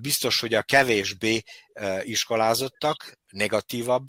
[0.00, 1.42] Biztos, hogy a kevésbé
[2.02, 4.06] iskolázottak negatívabb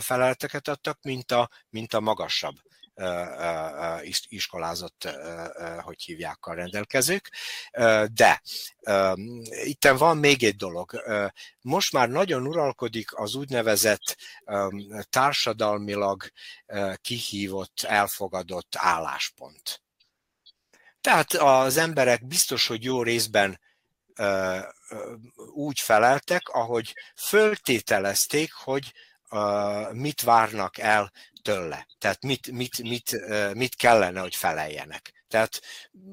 [0.00, 2.54] felelteket adtak, mint a, mint a magasabb
[4.28, 5.08] iskolázott,
[5.78, 7.32] hogy hívják a rendelkezők.
[8.12, 8.42] De
[9.64, 11.02] itt van még egy dolog.
[11.60, 14.16] Most már nagyon uralkodik az úgynevezett
[15.10, 16.30] társadalmilag
[17.00, 19.82] kihívott, elfogadott álláspont.
[21.00, 23.60] Tehát az emberek biztos, hogy jó részben
[25.54, 28.92] úgy feleltek, ahogy föltételezték, hogy
[29.92, 31.12] mit várnak el
[31.42, 31.86] tőle.
[31.98, 33.16] Tehát mit, mit, mit,
[33.54, 35.24] mit kellene, hogy feleljenek.
[35.28, 35.60] Tehát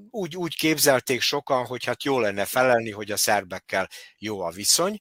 [0.09, 4.99] úgy, úgy képzelték sokan, hogy hát jó lenne felelni, hogy a szerbekkel jó a viszony.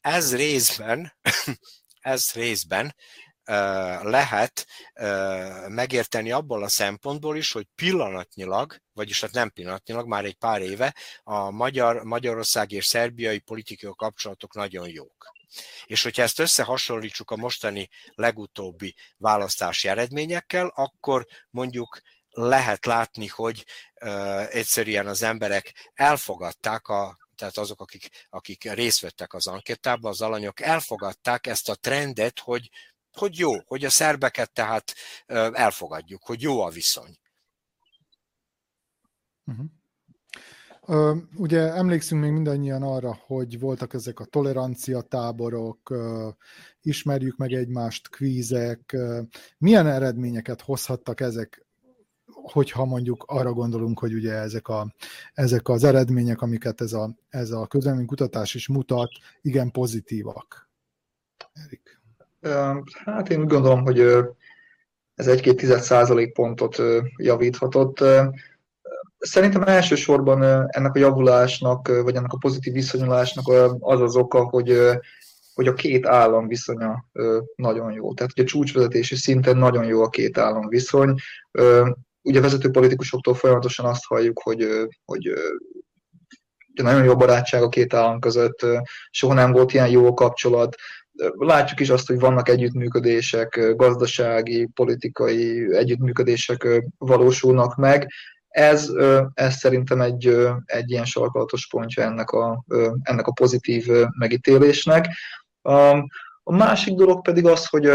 [0.00, 1.12] Ez részben,
[2.00, 2.94] ez részben
[4.02, 4.66] lehet
[5.68, 10.94] megérteni abból a szempontból is, hogy pillanatnyilag, vagyis hát nem pillanatnyilag, már egy pár éve
[11.22, 15.32] a magyar, Magyarország és szerbiai politikai kapcsolatok nagyon jók.
[15.84, 23.64] És hogyha ezt összehasonlítsuk a mostani legutóbbi választási eredményekkel, akkor mondjuk lehet látni, hogy
[24.00, 30.20] uh, egyszerűen az emberek elfogadták a tehát azok, akik, akik részt vettek az ankettában, az
[30.20, 32.70] alanyok elfogadták ezt a trendet, hogy,
[33.12, 34.94] hogy jó, hogy a szerbeket tehát
[35.52, 37.18] elfogadjuk, hogy jó a viszony.
[39.44, 39.66] Uh-huh.
[41.36, 45.94] Ugye emlékszünk még mindannyian arra, hogy voltak ezek a tolerancia táborok,
[46.82, 48.96] ismerjük meg egymást, kvízek.
[49.58, 51.66] Milyen eredményeket hozhattak ezek,
[52.32, 54.94] hogyha mondjuk arra gondolunk, hogy ugye ezek, a,
[55.34, 57.68] ezek az eredmények, amiket ez a, ez a
[58.06, 60.70] kutatás is mutat, igen pozitívak.
[61.52, 62.00] Erik.
[63.04, 64.00] Hát én úgy gondolom, hogy
[65.14, 66.82] ez egy-két tized százalék pontot
[67.16, 68.04] javíthatott.
[69.22, 74.78] Szerintem elsősorban ennek a javulásnak, vagy ennek a pozitív viszonyulásnak az az oka, hogy,
[75.54, 77.04] hogy a két állam viszonya
[77.54, 78.14] nagyon jó.
[78.14, 81.14] Tehát, hogy a csúcsvezetési szinten nagyon jó a két állam viszony.
[82.22, 84.66] Ugye vezető politikusoktól folyamatosan azt halljuk, hogy,
[85.04, 85.32] hogy
[86.74, 88.66] nagyon jó barátság a két állam között,
[89.10, 90.74] soha nem volt ilyen jó kapcsolat.
[91.38, 98.12] Látjuk is azt, hogy vannak együttműködések, gazdasági, politikai együttműködések valósulnak meg,
[98.52, 98.88] ez,
[99.34, 102.64] ez szerintem egy, egy ilyen sarkalatos pontja ennek a,
[103.02, 103.86] ennek a pozitív
[104.18, 105.06] megítélésnek.
[106.42, 107.90] A másik dolog pedig az, hogy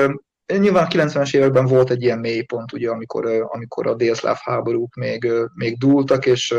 [0.46, 5.32] nyilván a 90-es években volt egy ilyen mélypont, ugye, amikor, amikor a délszláv háborúk még,
[5.54, 6.56] még dúltak, és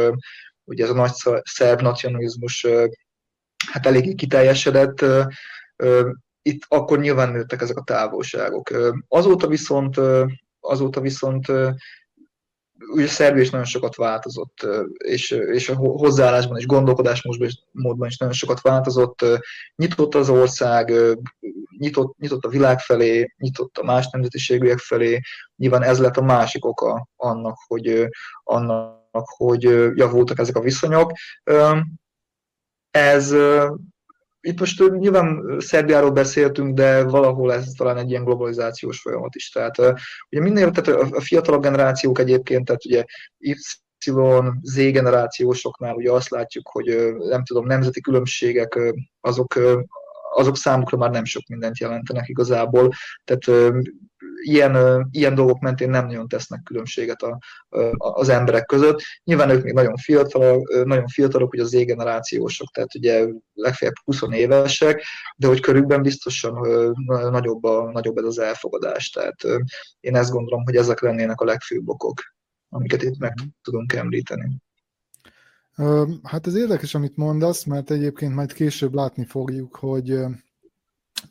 [0.64, 2.66] ugye ez a nagy szerb nacionalizmus
[3.72, 5.04] hát eléggé kiteljesedett,
[6.42, 8.70] itt akkor nyilván nőttek ezek a távolságok.
[9.08, 10.00] Azóta viszont,
[10.60, 11.46] azóta viszont
[12.92, 14.66] ugye Szerbia is nagyon sokat változott,
[14.98, 19.24] és, és a hozzáállásban és gondolkodásmódban is nagyon sokat változott.
[19.76, 20.92] Nyitott az ország,
[21.78, 25.20] nyitott, nyitott a világ felé, nyitott a más nemzetiségűek felé.
[25.56, 28.08] Nyilván ez lett a másik oka annak, hogy,
[28.42, 29.62] annak, hogy
[29.94, 31.12] javultak ezek a viszonyok.
[32.90, 33.34] Ez
[34.40, 39.50] itt most nyilván Szerbiáról beszéltünk, de valahol ez talán egy ilyen globalizációs folyamat is.
[39.50, 39.78] Tehát
[40.30, 43.04] ugye minél, tehát a fiatalabb generációk egyébként, tehát ugye
[43.38, 43.54] Y,
[44.62, 48.78] Z generációsoknál ugye azt látjuk, hogy nem tudom, nemzeti különbségek
[49.20, 49.54] azok
[50.38, 52.92] azok számukra már nem sok mindent jelentenek igazából.
[53.24, 53.72] Tehát
[54.42, 57.38] ilyen, ilyen dolgok mentén nem nagyon tesznek különbséget a,
[57.98, 59.02] az emberek között.
[59.24, 65.04] Nyilván ők még nagyon fiatalok, nagyon fiatalok, ugye az Z-generációsok, tehát ugye legfeljebb 20 évesek,
[65.36, 66.54] de hogy körükben biztosan
[67.06, 69.10] nagyobb, a, nagyobb ez az elfogadás.
[69.10, 69.42] Tehát
[70.00, 72.20] én ezt gondolom, hogy ezek lennének a legfőbb okok,
[72.68, 74.56] amiket itt meg tudunk említeni.
[76.22, 80.18] Hát ez érdekes, amit mondasz, mert egyébként majd később látni fogjuk, hogy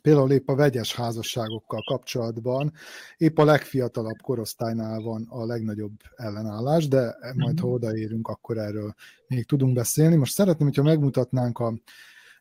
[0.02, 2.72] például épp a vegyes házasságokkal kapcsolatban
[3.16, 7.74] épp a legfiatalabb korosztálynál van a legnagyobb ellenállás, de majd ha mhm.
[7.74, 8.94] odaérünk, akkor erről
[9.26, 10.16] még tudunk beszélni.
[10.16, 11.74] Most szeretném, hogyha megmutatnánk a,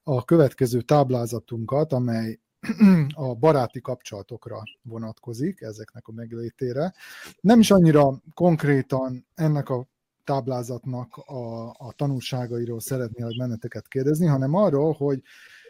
[0.03, 2.39] a következő táblázatunkat, amely
[3.13, 6.93] a baráti kapcsolatokra vonatkozik, ezeknek a meglétére.
[7.41, 9.87] Nem is annyira konkrétan ennek a
[10.27, 15.21] táblázatnak a, a tanulságairól szeretnélek benneteket kérdezni, hanem arról, hogy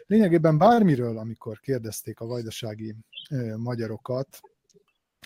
[0.06, 2.94] lényegében bármiről, amikor kérdezték a vajdasági
[3.30, 4.40] ö, magyarokat,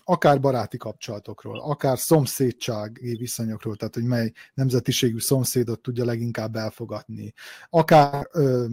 [0.04, 7.32] akár baráti kapcsolatokról, akár szomszédsági viszonyokról, tehát hogy mely nemzetiségű szomszédot tudja leginkább elfogadni,
[7.70, 8.66] akár ö,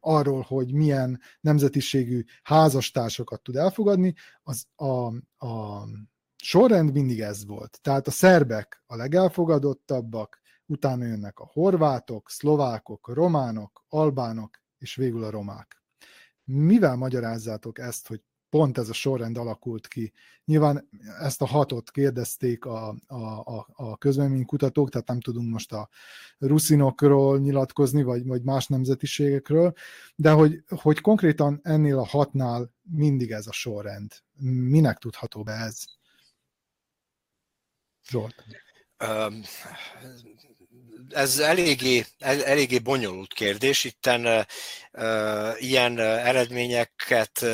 [0.00, 5.06] arról, hogy milyen nemzetiségű házastársakat tud elfogadni, az a,
[5.46, 5.84] a
[6.42, 7.78] sorrend mindig ez volt.
[7.82, 15.30] Tehát a szerbek a legelfogadottabbak, utána jönnek a horvátok, szlovákok, románok, albánok, és végül a
[15.30, 15.82] romák.
[16.44, 20.12] Mivel magyarázzátok ezt, hogy pont ez a sorrend alakult ki.
[20.44, 20.88] Nyilván
[21.20, 25.88] ezt a hatot kérdezték a, a, a, a közvéleménykutatók, tehát nem tudunk most a
[26.38, 29.72] ruszinokról nyilatkozni, vagy, vagy más nemzetiségekről,
[30.16, 34.12] de hogy, hogy konkrétan ennél a hatnál mindig ez a sorrend.
[34.42, 35.84] Minek tudható be ez?
[38.08, 38.44] Zsolt.
[41.08, 43.84] Ez eléggé, eléggé bonyolult kérdés.
[43.84, 44.46] Itten
[44.92, 47.46] uh, ilyen eredményeket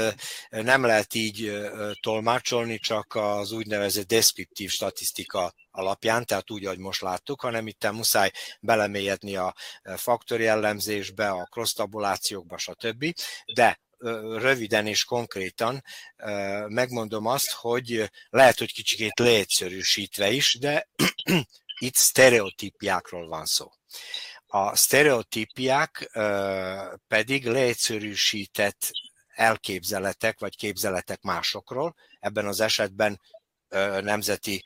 [0.50, 1.52] nem lehet így
[2.00, 8.30] tolmácsolni, csak az úgynevezett deskriptív statisztika alapján, tehát úgy, ahogy most láttuk, hanem itt muszáj
[8.60, 9.54] belemélyedni a
[9.96, 13.14] faktor jellemzésbe, a cross-tabulációkba, stb.
[13.54, 13.80] De
[14.38, 15.82] röviden és konkrétan
[16.66, 20.88] megmondom azt, hogy lehet, hogy kicsikét leegyszerűsítve is, de
[21.80, 23.70] itt sztereotípiákról van szó.
[24.46, 26.10] A sztereotípiák
[27.08, 28.90] pedig leegyszerűsített
[29.26, 33.20] elképzeletek vagy képzeletek másokról, ebben az esetben
[34.00, 34.64] nemzeti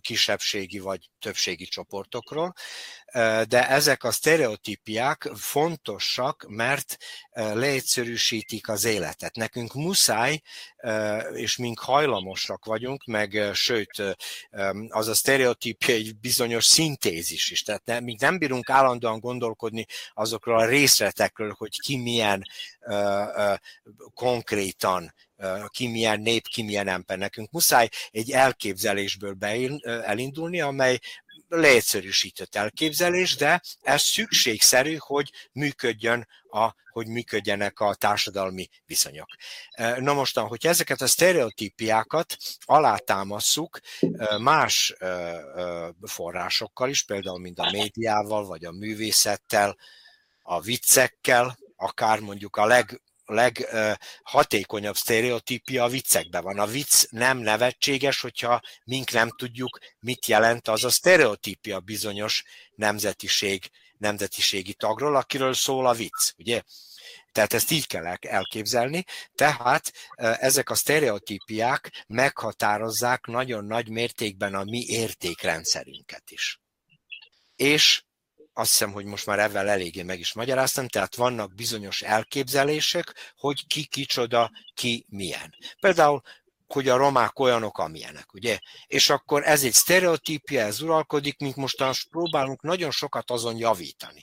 [0.00, 2.52] kisebbségi vagy többségi csoportokról,
[3.48, 6.96] de ezek a sztereotípiák fontosak, mert
[7.32, 9.34] leegyszerűsítik az életet.
[9.34, 10.40] Nekünk muszáj,
[11.34, 14.02] és mink hajlamosak vagyunk, meg sőt,
[14.88, 17.62] az a sztereotípia egy bizonyos szintézis is.
[17.62, 22.42] Tehát ne, mi nem bírunk állandóan gondolkodni azokról a részletekről, hogy ki milyen
[24.14, 25.14] konkrétan
[25.68, 27.18] ki milyen nép, ki milyen ember.
[27.18, 29.36] Nekünk muszáj egy elképzelésből
[29.82, 30.98] elindulni, amely
[31.50, 39.28] leegyszerűsített elképzelés, de ez szükségszerű, hogy működjön a, hogy működjenek a társadalmi viszonyok.
[39.98, 43.80] Na mostan, hogy ezeket a sztereotípiákat alátámasszuk
[44.38, 44.94] más
[46.02, 49.76] forrásokkal is, például mint a médiával, vagy a művészettel,
[50.42, 53.00] a viccekkel, akár mondjuk a leg
[53.32, 56.58] leghatékonyabb sztereotípia a viccekben van.
[56.58, 63.70] A vicc nem nevetséges, hogyha mink nem tudjuk, mit jelent az a sztereotípia bizonyos nemzetiség,
[63.98, 66.62] nemzetiségi tagról, akiről szól a vicc, ugye?
[67.32, 69.04] Tehát ezt így kell elképzelni.
[69.34, 76.60] Tehát ezek a sztereotípiák meghatározzák nagyon nagy mértékben a mi értékrendszerünket is.
[77.56, 78.02] És
[78.60, 83.66] azt hiszem, hogy most már ezzel eléggé meg is magyaráztam, tehát vannak bizonyos elképzelések, hogy
[83.66, 85.54] ki kicsoda, ki milyen.
[85.80, 86.22] Például
[86.66, 88.58] hogy a romák olyanok, amilyenek, ugye?
[88.86, 94.20] És akkor ez egy sztereotípia, ez uralkodik, mint most próbálunk nagyon sokat azon javítani.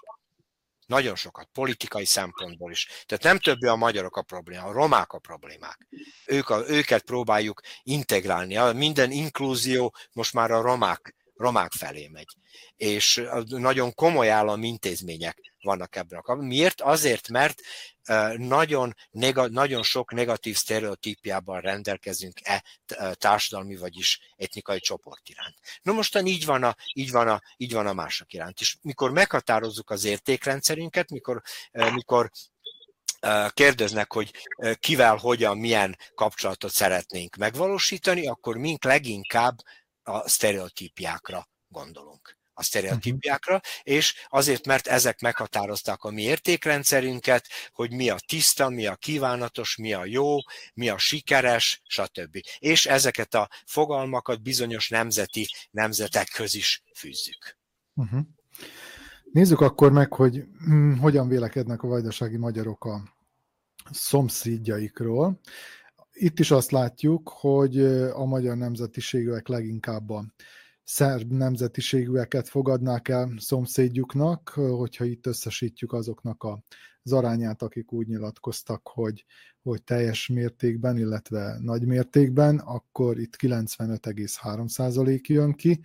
[0.85, 2.87] Nagyon sokat, politikai szempontból is.
[3.05, 5.87] Tehát nem többé a magyarok a probléma, a romák a problémák.
[6.25, 8.73] Ők a, őket próbáljuk integrálni.
[8.73, 12.35] Minden inklúzió most már a romák, romák felé megy.
[12.75, 16.81] És nagyon komoly állami intézmények vannak ebben a Miért?
[16.81, 17.61] Azért, mert
[18.37, 22.63] nagyon, nega, nagyon sok negatív sztereotípiában rendelkezünk e
[23.13, 25.55] társadalmi, vagyis etnikai csoport iránt.
[25.81, 28.59] No mostan így van, a, így, van a, így van a mások iránt.
[28.59, 31.41] És mikor meghatározzuk az értékrendszerünket, mikor,
[31.93, 32.31] mikor
[33.49, 34.31] kérdeznek, hogy
[34.79, 39.55] kivel, hogyan, milyen kapcsolatot szeretnénk megvalósítani, akkor mink leginkább
[40.07, 43.95] a sztereotípiákra gondolunk a sztereotípiákra, uh-huh.
[43.95, 49.75] és azért, mert ezek meghatározták a mi értékrendszerünket, hogy mi a tiszta, mi a kívánatos,
[49.75, 50.37] mi a jó,
[50.73, 52.37] mi a sikeres, stb.
[52.59, 57.57] És ezeket a fogalmakat bizonyos nemzeti nemzetekhez is fűzzük.
[57.93, 58.21] Uh-huh.
[59.31, 63.03] Nézzük akkor meg, hogy hm, hogyan vélekednek a vajdasági magyarok a
[63.91, 65.39] szomszédjaikról.
[66.19, 67.79] Itt is azt látjuk, hogy
[68.13, 70.25] a magyar nemzetiségűek leginkább a
[70.83, 76.47] szerb nemzetiségűeket fogadnák el szomszédjuknak, hogyha itt összesítjük azoknak
[77.03, 79.25] az arányát, akik úgy nyilatkoztak, hogy,
[79.61, 85.79] hogy teljes mértékben, illetve nagy mértékben, akkor itt 95,3% jön ki.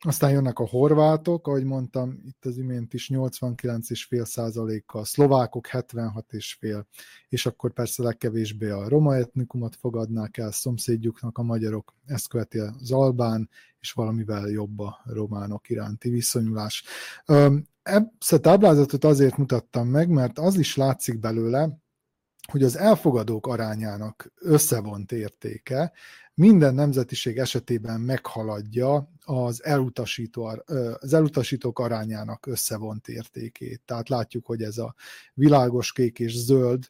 [0.00, 6.84] Aztán jönnek a horvátok, ahogy mondtam, itt az imént is 89,5 százalékkal, szlovákok 76,5,
[7.28, 12.92] és akkor persze legkevésbé a roma etnikumot fogadnák el szomszédjuknak a magyarok, ezt követi az
[12.92, 13.48] albán,
[13.80, 16.84] és valamivel jobb a románok iránti viszonyulás.
[17.82, 21.78] Ezt a táblázatot azért mutattam meg, mert az is látszik belőle,
[22.52, 25.92] hogy az elfogadók arányának összevont értéke
[26.36, 30.44] minden nemzetiség esetében meghaladja az, elutasító,
[31.00, 33.82] az elutasítók arányának összevont értékét.
[33.84, 34.94] Tehát látjuk, hogy ez a
[35.34, 36.84] világos kék és zöld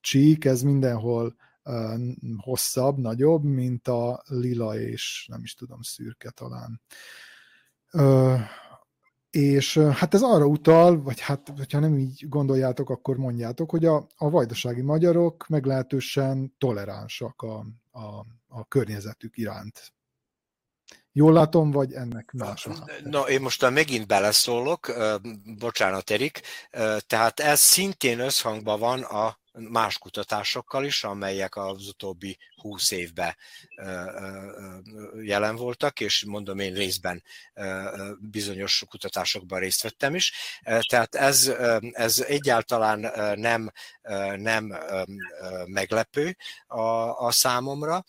[0.00, 1.36] csík, ez mindenhol
[2.36, 6.80] hosszabb, nagyobb, mint a lila és nem is tudom, szürke talán.
[9.30, 14.06] És hát ez arra utal, vagy hát, hogyha nem így gondoljátok, akkor mondjátok, hogy a,
[14.16, 19.92] a vajdasági magyarok meglehetősen toleránsak a, a, a környezetük iránt.
[21.12, 24.92] Jól látom, vagy ennek más a No, én most megint beleszólok,
[25.58, 26.40] bocsánat Erik,
[27.06, 33.36] tehát ez szintén összhangban van a más kutatásokkal is, amelyek az utóbbi húsz évben
[35.22, 37.22] jelen voltak, és mondom én részben
[38.18, 40.32] bizonyos kutatásokban részt vettem is.
[40.88, 41.52] Tehát ez,
[41.92, 43.70] ez egyáltalán nem,
[44.36, 44.78] nem
[45.66, 46.36] meglepő
[46.66, 46.80] a,
[47.24, 48.04] a számomra,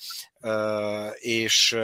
[1.14, 1.78] és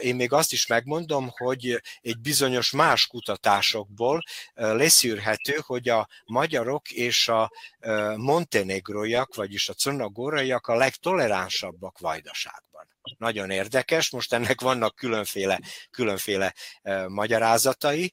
[0.00, 4.22] én még azt is megmondom, hogy egy bizonyos más kutatásokból
[4.54, 7.50] leszűrhető, hogy a magyarok és a
[8.16, 12.70] montenegróiak, vagyis a cunagoraiak a legtoleránsabbak Vajdaságban.
[13.18, 16.54] Nagyon érdekes, most ennek vannak különféle, különféle
[17.08, 18.12] magyarázatai,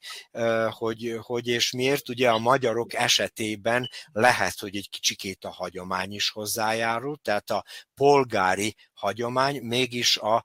[0.68, 2.08] hogy, hogy és miért.
[2.08, 7.64] Ugye a magyarok esetében lehet, hogy egy kicsikét a hagyomány is hozzájárul, tehát a
[7.94, 10.44] polgári hagyomány mégis a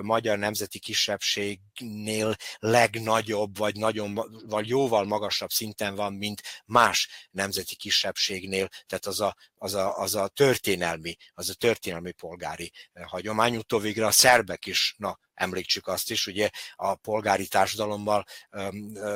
[0.00, 8.68] magyar nemzeti kisebbségnél legnagyobb, vagy, nagyon, vagy jóval magasabb szinten van, mint más nemzeti kisebbségnél,
[8.86, 12.72] tehát az a, az a, az a történelmi, az a történelmi polgári
[13.02, 13.56] hagyomány.
[13.56, 18.24] Utóvégre a szerbek is, na, említsük azt is, ugye a polgári társadalommal,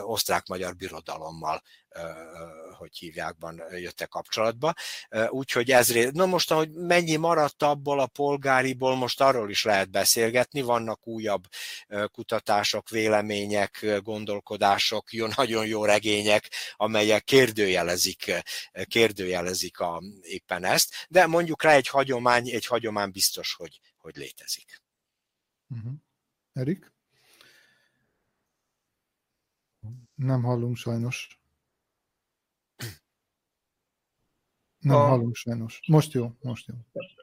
[0.02, 1.62] osztrák-magyar birodalommal
[2.76, 4.74] hogy hívjákban jöttek kapcsolatba.
[5.28, 10.60] Úgyhogy ez, na most, hogy mennyi maradt abból a polgáriból, most arról is lehet beszélgetni,
[10.60, 11.44] vannak újabb
[12.12, 18.42] kutatások, vélemények, gondolkodások, jó, nagyon jó regények, amelyek kérdőjelezik,
[18.84, 24.82] kérdőjelezik a, éppen ezt, de mondjuk rá egy hagyomány, egy hagyomány biztos, hogy, hogy létezik.
[25.68, 25.92] Uh-huh.
[26.60, 26.92] Erik?
[30.14, 31.40] Nem hallunk sajnos.
[34.78, 34.98] Nem a...
[34.98, 35.80] hallunk sajnos.
[35.88, 36.74] Most jó, most jó.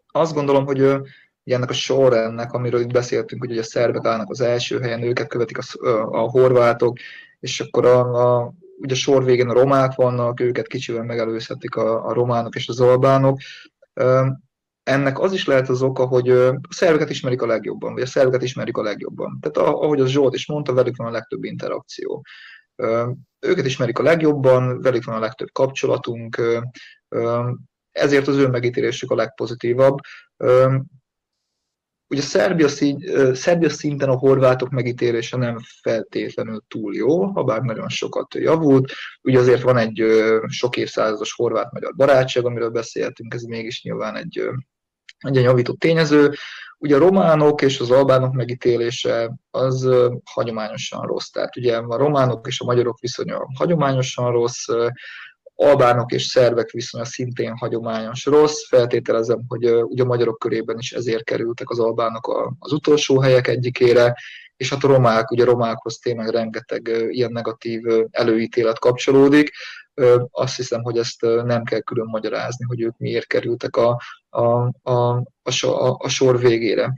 [0.08, 4.42] Azt gondolom, hogy ugye ennek a sorrendnek, amiről itt beszéltünk, hogy a szerbek állnak az
[4.42, 6.98] első helyen, őket követik a, a horvátok,
[7.40, 12.06] és akkor a, a, ugye a sor végén a romák vannak, őket kicsivel megelőzhetik a,
[12.06, 13.40] a románok és az albánok.
[14.88, 18.42] Ennek az is lehet az oka, hogy a szerveket ismerik a legjobban, vagy a szerveket
[18.42, 19.38] ismerik a legjobban.
[19.42, 22.26] Tehát ahogy az Zsolt is mondta, velük van a legtöbb interakció.
[23.40, 26.42] Őket ismerik a legjobban, velük van a legtöbb kapcsolatunk,
[27.92, 29.98] ezért az ő megítélésük a legpozitívabb.
[32.10, 33.00] Ugye Szerbia, szín,
[33.34, 38.92] Szerbia szinten a horvátok megítélése nem feltétlenül túl jó, ha bár nagyon sokat javult.
[39.22, 40.04] Ugye azért van egy
[40.48, 44.50] sok évszázados horvát-magyar barátság, amiről beszéltünk, ez mégis nyilván egy,
[45.18, 46.34] egy javított tényező.
[46.80, 49.90] Ugye a románok és az albánok megítélése az
[50.24, 51.30] hagyományosan rossz.
[51.30, 54.66] Tehát ugye a románok és a magyarok viszonya hagyományosan rossz,
[55.56, 58.68] albánok és szervek viszonya szintén hagyományos rossz.
[58.68, 64.16] Feltételezem, hogy ugye a magyarok körében is ezért kerültek az albánok az utolsó helyek egyikére,
[64.58, 69.52] és hát a romák, ugye a romákhoz tényleg rengeteg ilyen negatív előítélet kapcsolódik.
[70.32, 74.02] Azt hiszem, hogy ezt nem kell külön magyarázni, hogy ők miért kerültek a,
[74.38, 75.24] a, a,
[75.62, 76.94] a, a sor végére.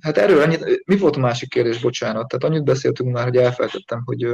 [0.00, 2.28] Hát erről annyit, mi volt a másik kérdés, bocsánat?
[2.28, 4.26] Tehát annyit beszéltünk már, hogy elfelejtettem, hogy,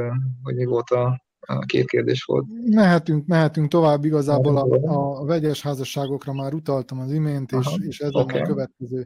[0.43, 2.45] hogy mi volt a, a két kérdés volt.
[2.65, 8.15] Mehetünk, mehetünk tovább, igazából a, a vegyes házasságokra már utaltam az imént, és, és ez
[8.15, 8.41] okay.
[8.41, 9.05] a következő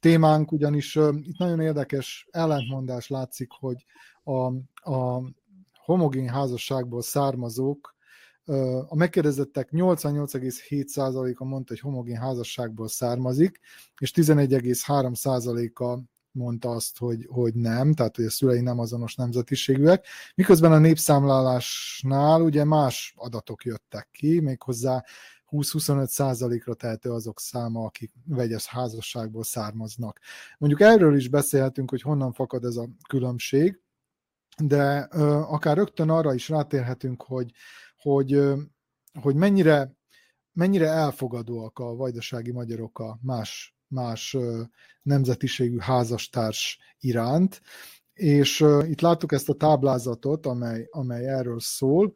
[0.00, 3.84] témánk, ugyanis uh, itt nagyon érdekes ellentmondás látszik, hogy
[4.22, 4.46] a,
[4.92, 5.22] a
[5.84, 7.94] homogén házasságból származók,
[8.88, 13.60] a megkérdezettek 88,7%-a mondta, hogy homogén házasságból származik,
[14.00, 15.98] és 11,3%-a
[16.32, 22.42] mondta azt, hogy, hogy nem, tehát hogy a szülei nem azonos nemzetiségűek, miközben a népszámlálásnál
[22.42, 25.04] ugye más adatok jöttek ki, méghozzá
[25.50, 30.20] 20-25 százalékra tehető azok száma, akik vegyes házasságból származnak.
[30.58, 33.80] Mondjuk erről is beszélhetünk, hogy honnan fakad ez a különbség,
[34.56, 37.50] de ö, akár rögtön arra is rátérhetünk, hogy,
[38.00, 38.42] hogy,
[39.20, 39.96] hogy mennyire,
[40.52, 44.36] mennyire elfogadóak a vajdasági magyarok a más más
[45.02, 47.60] nemzetiségű házastárs iránt,
[48.12, 52.12] és itt láttuk ezt a táblázatot, amely, amely erről szól,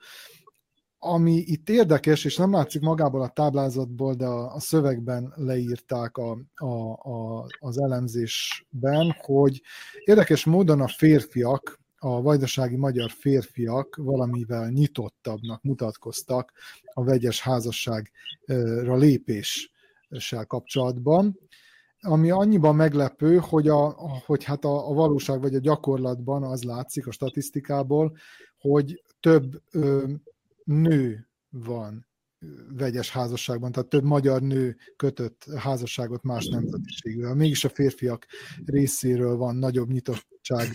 [0.99, 6.39] ami itt érdekes, és nem látszik magából a táblázatból, de a, a szövegben leírták a,
[6.55, 9.63] a, a, az elemzésben, hogy
[10.05, 16.53] érdekes módon a férfiak, a vajdasági magyar férfiak valamivel nyitottabbnak mutatkoztak
[16.93, 21.39] a vegyes házasságra lépéssel kapcsolatban
[22.01, 23.89] ami annyiban meglepő, hogy, a,
[24.27, 28.17] hogy hát a, a valóság vagy a gyakorlatban az látszik a statisztikából,
[28.59, 30.05] hogy több ö,
[30.65, 32.07] nő van
[32.77, 37.35] vegyes házasságban, tehát több magyar nő kötött házasságot más nemzetiségűvel.
[37.35, 38.27] Mégis a férfiak
[38.65, 40.69] részéről van nagyobb nyitottság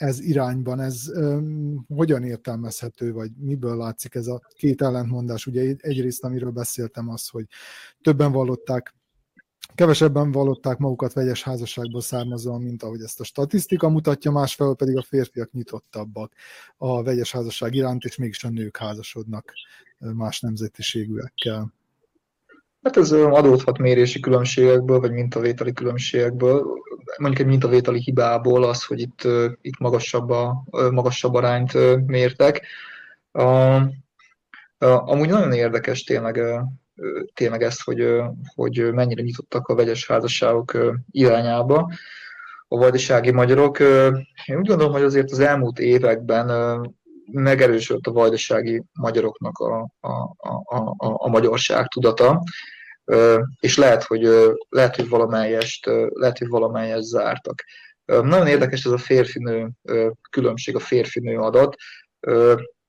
[0.00, 0.80] ez irányban.
[0.80, 5.46] Ez um, hogyan értelmezhető, vagy miből látszik ez a két ellentmondás?
[5.46, 7.46] Ugye egyrészt, amiről beszéltem, az, hogy
[8.02, 8.94] többen vallották
[9.74, 15.02] Kevesebben vallották magukat vegyes házasságból származóan, mint ahogy ezt a statisztika mutatja, másfelől pedig a
[15.02, 16.32] férfiak nyitottabbak
[16.76, 19.52] a vegyes házasság iránt, és mégis a nők házasodnak
[19.98, 21.72] más nemzetiségűekkel.
[22.82, 26.66] Hát ez adódhat mérési különbségekből, vagy mintavételi különbségekből.
[27.18, 29.28] Mondjuk egy mintavételi hibából az, hogy itt,
[29.60, 32.66] itt magasabb, a, magasabb arányt mértek.
[34.78, 36.40] Amúgy nagyon érdekes tényleg
[37.34, 38.20] tényleg ezt, hogy,
[38.54, 40.78] hogy mennyire nyitottak a vegyes házasságok
[41.10, 41.92] irányába
[42.68, 43.80] a vajdasági magyarok.
[44.46, 46.48] Én úgy gondolom, hogy azért az elmúlt években
[47.32, 52.42] megerősödött a vajdasági magyaroknak a, a, a, a, a magyarság tudata,
[53.60, 54.28] és lehet, hogy,
[54.68, 57.64] lehet, hogy valamelyest, lehet, hogy valamelyest zártak.
[58.04, 59.70] Nagyon érdekes ez a férfinő
[60.30, 61.74] különbség, a férfinő adat.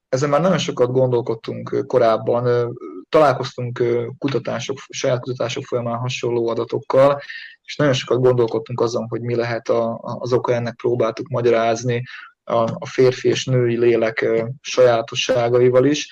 [0.10, 2.74] Ezen már nagyon sokat gondolkodtunk korábban,
[3.10, 3.84] találkoztunk
[4.18, 7.22] kutatások, saját kutatások folyamán hasonló adatokkal,
[7.64, 12.04] és nagyon sokat gondolkodtunk azon, hogy mi lehet a, az oka ennek, próbáltuk magyarázni
[12.52, 14.28] a, férfi és női lélek
[14.62, 16.10] sajátosságaival is.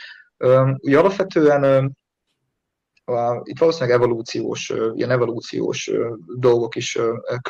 [0.77, 1.97] Ugye alapvetően
[3.43, 5.91] itt valószínűleg evolúciós, ilyen evolúciós
[6.37, 6.99] dolgok is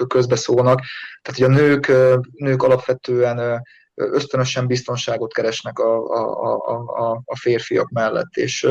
[0.08, 0.82] közbeszólnak.
[1.22, 1.92] Tehát, hogy a nők,
[2.32, 3.62] nők alapvetően
[3.94, 8.68] ösztönösen biztonságot keresnek a, a, a, a férfiak mellett, és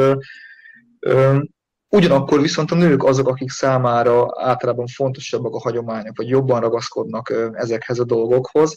[1.91, 7.99] Ugyanakkor viszont a nők azok, akik számára általában fontosabbak a hagyományok, vagy jobban ragaszkodnak ezekhez
[7.99, 8.77] a dolgokhoz.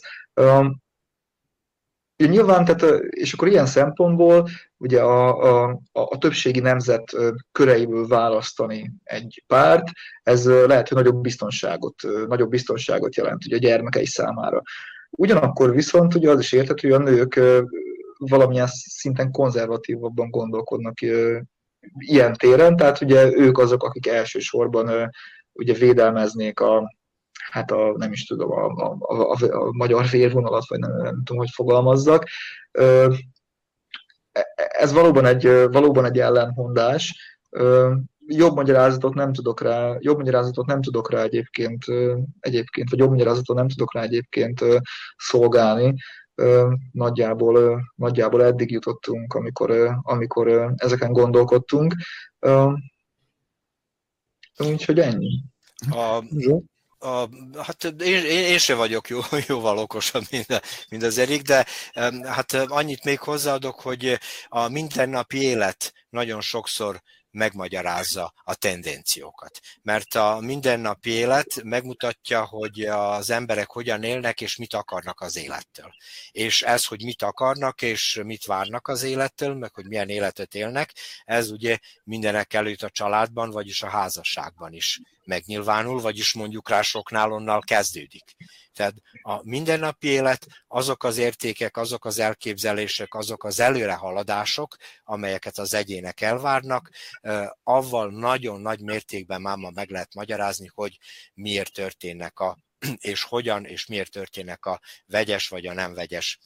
[2.28, 7.16] Nyilván, tehát, és akkor ilyen szempontból ugye a, a, a többségi nemzet
[7.52, 9.88] köreiből választani egy párt,
[10.22, 11.94] ez lehet, hogy nagyobb biztonságot,
[12.26, 14.62] nagyobb biztonságot jelent ugye a gyermekei számára.
[15.10, 17.40] Ugyanakkor viszont ugye az is érthető, hogy a nők
[18.18, 20.94] valamilyen szinten konzervatívabban gondolkodnak
[21.98, 25.10] ilyen téren, tehát ugye ők azok, akik elsősorban
[25.52, 26.94] ugye védelmeznék a,
[27.50, 31.36] hát a, nem is tudom, a, a, a, a magyar vérvonalat, vagy nem, nem tudom,
[31.38, 32.24] hogy fogalmazzak.
[34.54, 37.14] Ez valóban egy, valóban egy ellenhondás.
[38.26, 41.84] jobb magyarázatot nem tudok rá, jobb magyarázatot nem tudok rá egyébként,
[42.40, 44.64] egyébként vagy jobb magyarázatot nem tudok rá egyébként
[45.16, 45.94] szolgálni.
[46.92, 51.94] Nagyjából, nagyjából eddig jutottunk, amikor, amikor ezeken gondolkodtunk.
[54.58, 55.42] Úgyhogy ennyi.
[55.90, 56.24] A,
[57.02, 57.28] a,
[57.62, 61.66] hát én, én, én sem vagyok jó, jóval okosabb, mint, mint az Erik, de
[62.24, 69.60] hát annyit még hozzáadok, hogy a mindennapi élet nagyon sokszor megmagyarázza a tendenciókat.
[69.82, 75.94] Mert a mindennapi élet megmutatja, hogy az emberek hogyan élnek, és mit akarnak az élettől.
[76.30, 80.92] És ez, hogy mit akarnak, és mit várnak az élettől, meg hogy milyen életet élnek,
[81.24, 87.32] ez ugye mindenek előtt a családban, vagyis a házasságban is megnyilvánul, vagyis mondjuk rá soknál
[87.32, 88.24] onnal kezdődik.
[88.72, 95.74] Tehát a mindennapi élet, azok az értékek, azok az elképzelések, azok az előrehaladások, amelyeket az
[95.74, 96.90] egyének elvárnak,
[97.62, 100.98] avval nagyon nagy mértékben máma meg lehet magyarázni, hogy
[101.34, 102.58] miért történnek a
[103.12, 106.38] és hogyan és miért történnek a vegyes vagy a nem vegyes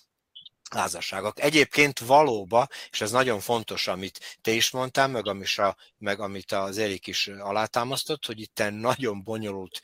[0.74, 1.40] házasságok.
[1.40, 6.52] Egyébként valóba, és ez nagyon fontos, amit te is mondtál, meg, amit, a, meg amit
[6.52, 9.80] az Erik is alátámasztott, hogy itt nagyon bonyolult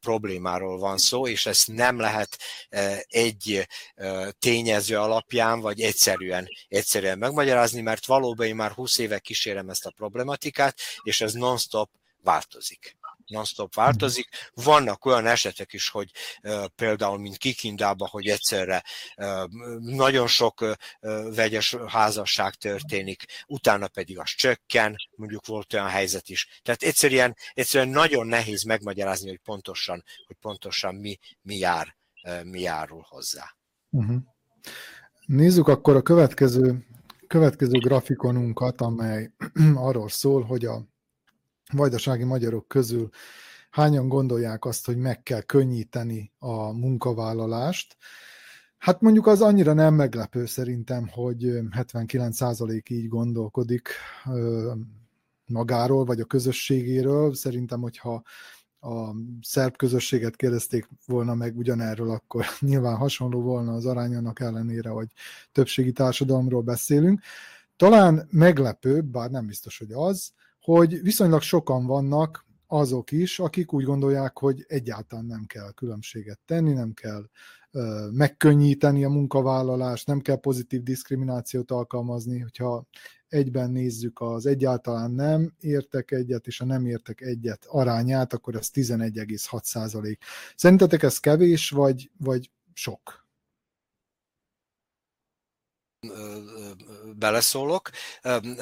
[0.00, 2.38] problémáról van szó, és ezt nem lehet
[3.06, 3.68] egy
[4.38, 9.90] tényező alapján, vagy egyszerűen, egyszerűen megmagyarázni, mert valóban én már 20 éve kísérem ezt a
[9.90, 11.90] problematikát, és ez non-stop
[12.22, 12.98] változik
[13.30, 14.28] non-stop változik.
[14.54, 16.10] Vannak olyan esetek is, hogy
[16.74, 18.84] például, mint Kikindában, hogy egyszerre
[19.78, 20.64] nagyon sok
[21.34, 26.60] vegyes házasság történik, utána pedig az csökken, mondjuk volt olyan helyzet is.
[26.62, 31.96] Tehát egyszerűen, egyszerűen nagyon nehéz megmagyarázni, hogy pontosan, hogy pontosan mi, mi, jár,
[32.44, 33.54] mi járul hozzá.
[33.90, 34.16] Uh-huh.
[35.26, 36.86] Nézzük akkor a következő,
[37.26, 39.30] következő grafikonunkat, amely
[39.74, 40.88] arról szól, hogy a
[41.72, 43.08] vajdasági magyarok közül
[43.70, 47.96] hányan gondolják azt, hogy meg kell könnyíteni a munkavállalást.
[48.78, 51.44] Hát mondjuk az annyira nem meglepő szerintem, hogy
[51.76, 53.88] 79% így gondolkodik
[55.46, 57.34] magáról, vagy a közösségéről.
[57.34, 58.22] Szerintem, hogyha
[58.80, 59.10] a
[59.42, 65.08] szerb közösséget kérdezték volna meg ugyanerről, akkor nyilván hasonló volna az arány annak ellenére, hogy
[65.52, 67.20] többségi társadalomról beszélünk.
[67.76, 70.32] Talán meglepőbb, bár nem biztos, hogy az,
[70.76, 76.72] hogy viszonylag sokan vannak azok is, akik úgy gondolják, hogy egyáltalán nem kell különbséget tenni,
[76.72, 77.28] nem kell
[77.70, 82.86] ö, megkönnyíteni a munkavállalást, nem kell pozitív diszkriminációt alkalmazni, hogyha
[83.28, 88.68] egyben nézzük az egyáltalán nem értek egyet, és a nem értek egyet arányát, akkor ez
[88.72, 90.22] 11,6 százalék.
[90.56, 93.28] Szerintetek ez kevés, vagy, vagy sok?
[97.20, 97.90] Beleszólok.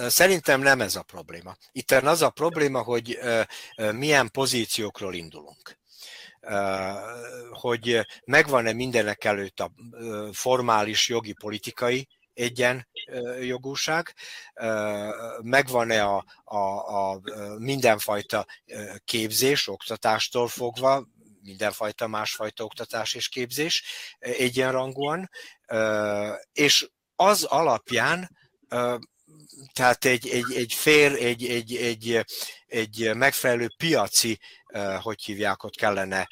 [0.08, 1.56] Szerintem nem ez a probléma.
[1.72, 3.18] Itt az a probléma, hogy
[3.92, 5.76] milyen pozíciókról indulunk
[7.50, 9.70] hogy megvan-e mindenek előtt a
[10.32, 14.14] formális jogi politikai egyenjogúság,
[15.42, 16.58] megvan-e a, a,
[17.10, 17.20] a
[17.58, 18.46] mindenfajta
[19.04, 21.06] képzés, oktatástól fogva,
[21.42, 23.84] mindenfajta másfajta oktatás és képzés
[24.18, 25.30] egyenrangúan,
[26.52, 28.37] és az alapján,
[29.72, 32.24] tehát egy, egy, egy fér, egy, egy, egy,
[32.68, 34.38] egy megfelelő piaci
[35.00, 36.28] hogy hívják, ott kellene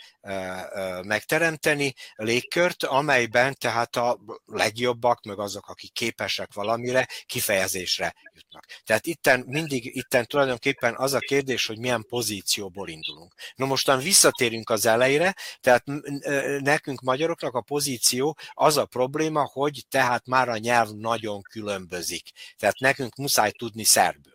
[1.03, 8.65] megteremteni légkört, amelyben tehát a legjobbak, meg azok, akik képesek valamire, kifejezésre jutnak.
[8.85, 13.35] Tehát itten mindig, itten tulajdonképpen az a kérdés, hogy milyen pozícióból indulunk.
[13.55, 15.85] No mostan visszatérünk az elejére, tehát
[16.61, 22.31] nekünk magyaroknak a pozíció az a probléma, hogy tehát már a nyelv nagyon különbözik.
[22.57, 24.35] Tehát nekünk muszáj tudni szerbül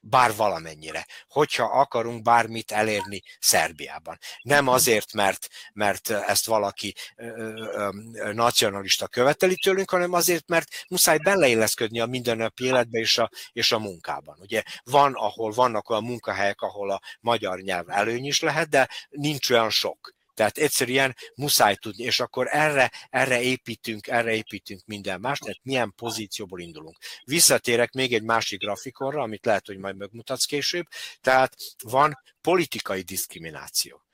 [0.00, 4.18] bár valamennyire, hogyha akarunk bármit elérni Szerbiában.
[4.42, 11.18] Nem azért, mert, mert ezt valaki ö, ö, nacionalista követeli tőlünk, hanem azért, mert muszáj
[11.18, 14.36] beleilleszkedni a mindennapi életbe és a, és a munkában.
[14.40, 19.50] Ugye van, ahol vannak olyan munkahelyek, ahol a magyar nyelv előny is lehet, de nincs
[19.50, 20.18] olyan sok.
[20.40, 25.92] Tehát egyszerűen muszáj tudni, és akkor erre, erre építünk, erre építünk minden más, tehát milyen
[25.96, 26.96] pozícióból indulunk.
[27.24, 30.86] Visszatérek még egy másik grafikonra, amit lehet, hogy majd megmutatsz később,
[31.20, 34.04] tehát van politikai diszkrimináció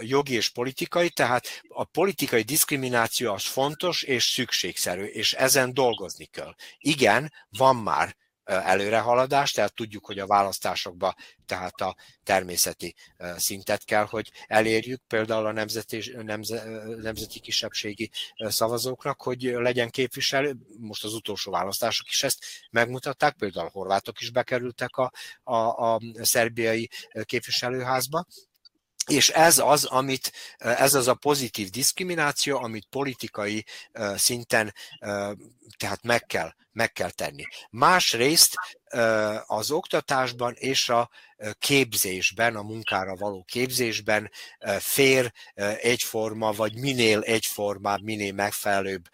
[0.00, 6.54] jogi és politikai, tehát a politikai diszkrimináció az fontos és szükségszerű, és ezen dolgozni kell.
[6.78, 8.16] Igen, van már
[8.52, 11.14] előrehaladás, tehát tudjuk, hogy a választásokba
[11.46, 12.94] tehát a természeti
[13.36, 16.64] szintet kell, hogy elérjük, például a nemzeti, nemze,
[17.02, 20.56] nemzeti kisebbségi szavazóknak, hogy legyen képviselő.
[20.78, 26.00] Most az utolsó választások is ezt megmutatták, például a horvátok is bekerültek a, a, a
[26.20, 26.90] szerbiai
[27.24, 28.24] képviselőházba,
[29.06, 33.64] és ez az, amit, ez az a pozitív diszkrimináció, amit politikai
[34.14, 34.74] szinten
[35.76, 37.44] tehát meg kell, meg kell tenni.
[37.70, 38.54] Másrészt
[39.46, 41.10] az oktatásban és a
[41.58, 44.30] képzésben, a munkára való képzésben
[44.78, 45.32] fér
[45.76, 49.08] egyforma, vagy minél egyformább, minél megfelelőbb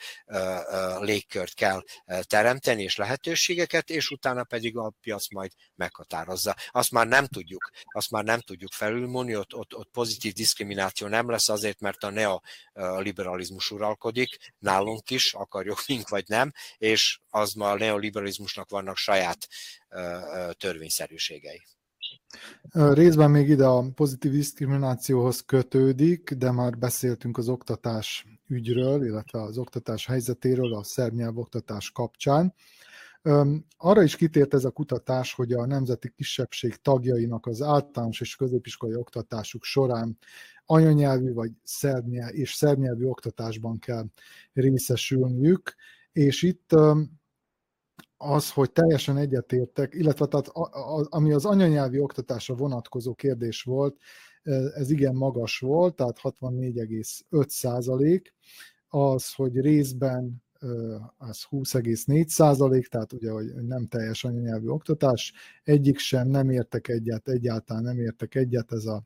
[1.01, 1.83] légkört kell
[2.23, 6.57] teremteni, és lehetőségeket, és utána pedig a piac majd meghatározza.
[6.71, 11.31] Azt már nem tudjuk, azt már nem tudjuk felülmúlni, ott, ott, ott pozitív diszkrimináció nem
[11.31, 17.71] lesz azért, mert a neoliberalizmus uralkodik, nálunk is, akarjuk mink vagy nem, és az ma
[17.71, 19.49] a neoliberalizmusnak vannak saját
[20.59, 21.63] törvényszerűségei.
[22.73, 29.59] Részben még ide a pozitív diszkriminációhoz kötődik, de már beszéltünk az oktatás ügyről, illetve az
[29.59, 32.55] oktatás helyzetéről a szerb nyelvoktatás kapcsán.
[33.77, 38.95] Arra is kitért ez a kutatás, hogy a nemzeti kisebbség tagjainak az általános és középiskolai
[38.95, 40.19] oktatásuk során
[40.65, 44.05] anyanyelvű vagy szerbnyelvű és szerbnyelvű oktatásban kell
[44.53, 45.75] részesülniük,
[46.13, 46.75] és itt
[48.19, 50.63] az, hogy teljesen egyetértek, illetve tehát a,
[50.99, 53.97] a, ami az anyanyelvi oktatásra vonatkozó kérdés volt,
[54.75, 58.35] ez igen magas volt, tehát 64,5 százalék,
[58.89, 60.43] az, hogy részben
[61.17, 65.33] az 20,4 százalék, tehát ugye, hogy nem teljes anyanyelvi oktatás,
[65.65, 69.03] egyik sem nem értek egyet, egyáltalán nem értek egyet, ez a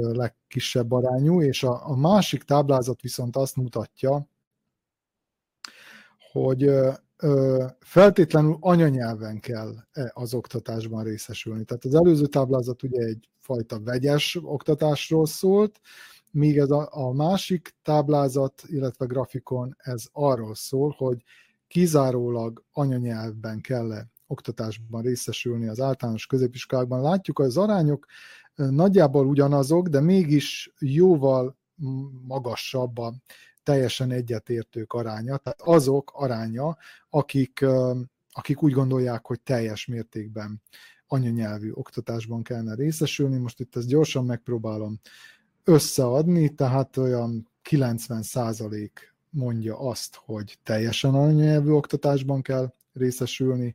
[0.00, 4.28] legkisebb arányú, és a, a másik táblázat viszont azt mutatja,
[6.32, 6.70] hogy
[7.80, 9.74] feltétlenül anyanyelven kell
[10.12, 11.64] az oktatásban részesülni.
[11.64, 15.80] Tehát az előző táblázat ugye egyfajta vegyes oktatásról szólt,
[16.30, 21.24] míg ez a, a másik táblázat, illetve grafikon ez arról szól, hogy
[21.68, 27.00] kizárólag anyanyelvben kell -e oktatásban részesülni az általános középiskolákban.
[27.00, 28.06] Látjuk, hogy az arányok
[28.54, 31.56] nagyjából ugyanazok, de mégis jóval
[32.26, 33.14] magasabb a
[33.68, 36.76] teljesen egyetértők aránya, tehát azok aránya,
[37.10, 37.64] akik,
[38.30, 40.62] akik úgy gondolják, hogy teljes mértékben
[41.06, 43.36] anyanyelvű oktatásban kellene részesülni.
[43.36, 45.00] Most itt ezt gyorsan megpróbálom
[45.64, 53.74] összeadni, tehát olyan 90 százalék mondja azt, hogy teljesen anyanyelvű oktatásban kell részesülni,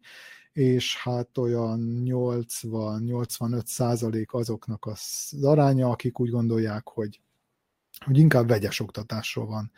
[0.54, 7.20] és hát olyan 80-85 százalék azoknak az aránya, akik úgy gondolják, hogy
[8.06, 9.72] hogy inkább vegyes oktatásról van,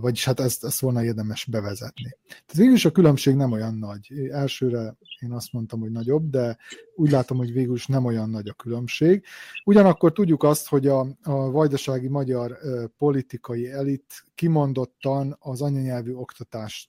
[0.00, 2.16] vagyis hát ezt, ezt volna érdemes bevezetni.
[2.28, 4.12] Tehát végülis a különbség nem olyan nagy.
[4.30, 6.56] Elsőre én azt mondtam, hogy nagyobb, de
[6.94, 9.24] úgy látom, hogy végül is nem olyan nagy a különbség.
[9.64, 12.58] Ugyanakkor tudjuk azt, hogy a, a vajdasági magyar
[12.98, 16.88] politikai elit kimondottan az anyanyelvű oktatást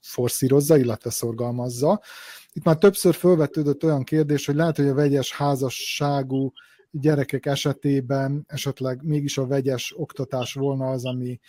[0.00, 2.00] forszírozza, illetve szorgalmazza.
[2.52, 6.52] Itt már többször felvetődött olyan kérdés, hogy lehet, hogy a vegyes házasságú
[7.00, 11.40] gyerekek esetében esetleg mégis a vegyes oktatás volna az, ami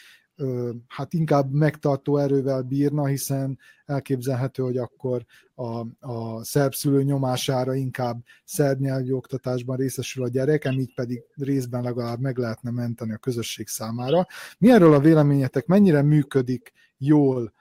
[0.88, 5.26] hát inkább megtartó erővel bírna, hiszen elképzelhető, hogy akkor
[5.56, 11.84] a, a szerb szülő nyomására inkább szerb nyelvű oktatásban részesül a gyerek, így pedig részben
[11.84, 14.28] legalább meg lehetne menteni a közösség számára.
[14.58, 17.54] Mi erről a véleményetek, mennyire működik jól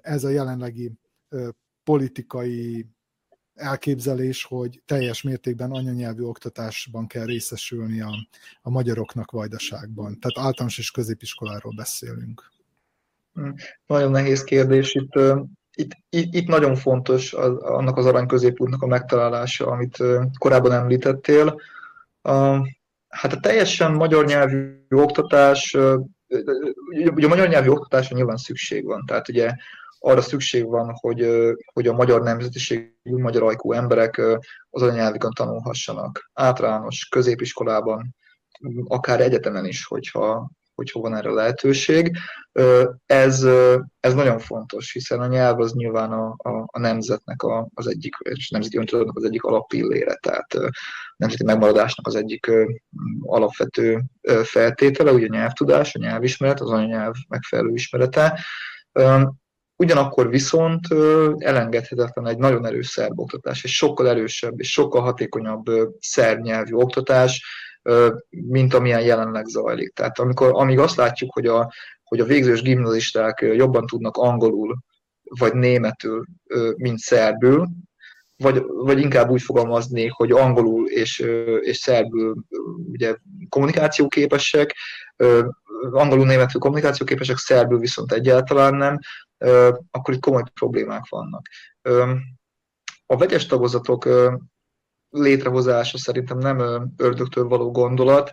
[0.00, 0.92] ez a jelenlegi
[1.84, 2.86] politikai
[3.54, 8.10] elképzelés, hogy teljes mértékben anyanyelvű oktatásban kell részesülni a,
[8.62, 10.18] a magyaroknak vajdaságban.
[10.18, 12.50] Tehát általános és középiskoláról beszélünk.
[13.86, 14.94] Nagyon nehéz kérdés.
[14.94, 15.14] Itt,
[15.74, 19.98] itt, itt, itt nagyon fontos az, annak az arany középútnak a megtalálása, amit
[20.38, 21.60] korábban említettél.
[23.08, 25.76] Hát a teljesen magyar nyelvű oktatás,
[26.94, 29.04] ugye a magyar nyelvű oktatásra nyilván szükség van.
[29.06, 29.54] Tehát ugye
[30.02, 31.26] arra szükség van, hogy,
[31.72, 34.18] hogy a magyar nemzetiségű, magyar ajkú emberek
[34.70, 36.30] az anyanyelvükön tanulhassanak.
[36.32, 38.14] Általános, középiskolában,
[38.84, 42.16] akár egyetemen is, hogyha, hogyha van erre lehetőség.
[43.06, 43.46] Ez,
[44.00, 48.14] ez nagyon fontos, hiszen a nyelv az nyilván a, a, a nemzetnek a, az egyik,
[48.22, 50.70] és nemzeti öntudatnak az egyik alapillére, tehát a
[51.16, 52.50] nemzeti megmaradásnak az egyik
[53.20, 54.02] alapvető
[54.42, 58.40] feltétele, ugye a nyelvtudás, a nyelvismeret, az anyanyelv megfelelő ismerete.
[59.80, 60.86] Ugyanakkor viszont
[61.38, 65.64] elengedhetetlen egy nagyon erős szerb oktatás, egy sokkal erősebb és sokkal hatékonyabb
[66.00, 67.44] szerb nyelvű oktatás,
[68.30, 69.92] mint amilyen jelenleg zajlik.
[69.92, 71.72] Tehát amikor, amíg azt látjuk, hogy a,
[72.02, 74.78] hogy a végzős gimnazisták jobban tudnak angolul
[75.22, 76.24] vagy németül,
[76.76, 77.68] mint szerbül,
[78.40, 81.18] vagy, vagy inkább úgy fogalmazni, hogy angolul és,
[81.60, 82.34] és szerbül
[82.90, 83.16] ugye
[83.48, 84.74] kommunikációképesek,
[85.90, 88.98] angolul, németül kommunikációképesek, szerbül viszont egyáltalán nem,
[89.90, 91.46] akkor itt komoly problémák vannak.
[93.06, 94.08] A vegyes tagozatok
[95.10, 98.30] létrehozása szerintem nem ördögtől való gondolat,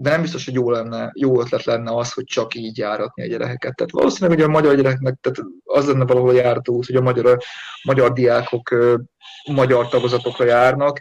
[0.00, 3.26] de nem biztos, hogy jó, lenne, jó ötlet lenne az, hogy csak így járatni a
[3.26, 3.74] gyerekeket.
[3.74, 7.00] Tehát valószínűleg hogy a magyar gyereknek tehát az lenne valahol a járató út, hogy a
[7.00, 7.38] magyar,
[7.82, 8.74] magyar diákok
[9.52, 11.00] magyar tagozatokra járnak,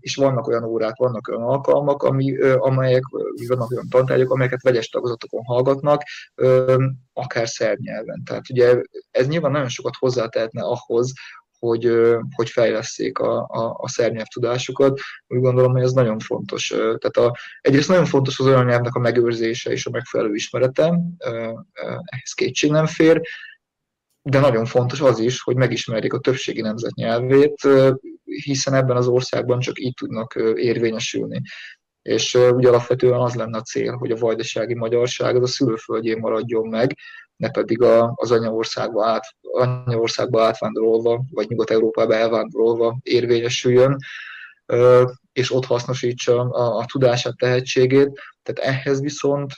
[0.00, 3.02] és vannak olyan órák, vannak olyan alkalmak, ami, amelyek,
[3.48, 6.02] vannak olyan tantárgyak, amelyeket vegyes tagozatokon hallgatnak,
[7.12, 8.22] akár szerb nyelven.
[8.24, 8.80] Tehát ugye
[9.10, 11.12] ez nyilván nagyon sokat hozzátehetne ahhoz,
[11.60, 11.92] hogy,
[12.34, 15.00] hogy fejleszték a, a, a szernyelv tudásukat.
[15.26, 16.68] Úgy gondolom, hogy ez nagyon fontos.
[16.76, 21.00] Tehát a, egyrészt nagyon fontos az olyan nyelvnek a megőrzése és a megfelelő ismerete,
[22.04, 23.20] ehhez kétség nem fér,
[24.22, 27.68] de nagyon fontos az is, hogy megismerjék a többségi nemzet nyelvét,
[28.24, 31.40] hiszen ebben az országban csak így tudnak érvényesülni.
[32.02, 36.68] És ugye alapvetően az lenne a cél, hogy a vajdasági magyarság az a szülőföldjén maradjon
[36.68, 36.96] meg,
[37.40, 43.96] ne pedig a, az anyaországba, át, anyaországba átvándorolva, vagy Nyugat-Európába elvándorolva érvényesüljön,
[45.32, 48.20] és ott hasznosítsa a, a tudását, tehetségét.
[48.42, 49.54] Tehát ehhez viszont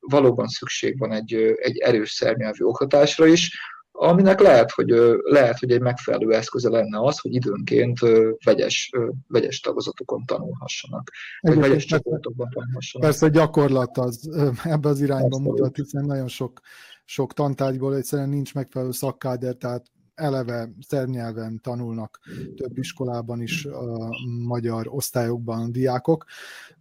[0.00, 3.58] valóban szükség van egy, egy erős szernyelvű oktatásra is,
[3.96, 4.88] aminek lehet, hogy,
[5.22, 7.98] lehet, hogy egy megfelelő eszköze lenne az, hogy időnként
[8.44, 8.90] vegyes,
[9.28, 11.10] vegyes tagozatokon tanulhassanak,
[11.40, 13.08] vagy vegyes csoportokban tanulhassanak.
[13.08, 14.30] Persze gyakorlat az
[14.64, 16.60] ebbe az irányba mutat, hiszen nagyon sok
[17.04, 22.20] sok tantárgyból egyszerűen nincs megfelelő szakkáder, tehát eleve szernyelven tanulnak
[22.56, 26.24] több iskolában is a magyar osztályokban a diákok,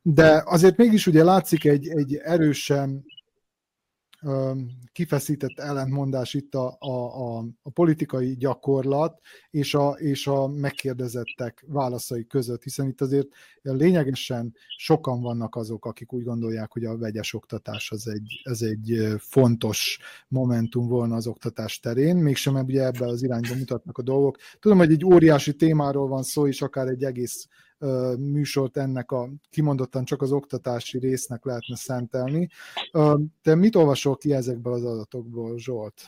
[0.02, 3.06] de azért mégis ugye látszik egy, egy erősen
[4.92, 9.20] kifeszített ellentmondás itt a, a, a, a politikai gyakorlat
[9.50, 13.28] és a, és a megkérdezettek válaszai között, hiszen itt azért
[13.62, 19.16] lényegesen sokan vannak azok, akik úgy gondolják, hogy a vegyes oktatás az egy, ez egy
[19.18, 24.38] fontos momentum volna az oktatás terén, mégsem ugye az irányba mutatnak a dolgok.
[24.60, 27.48] Tudom, hogy egy óriási témáról van szó, és akár egy egész
[28.18, 32.50] műsort ennek a kimondottan csak az oktatási résznek lehetne szentelni.
[33.42, 36.08] Te mit olvasol ki ezekből az adatokból, Zsolt?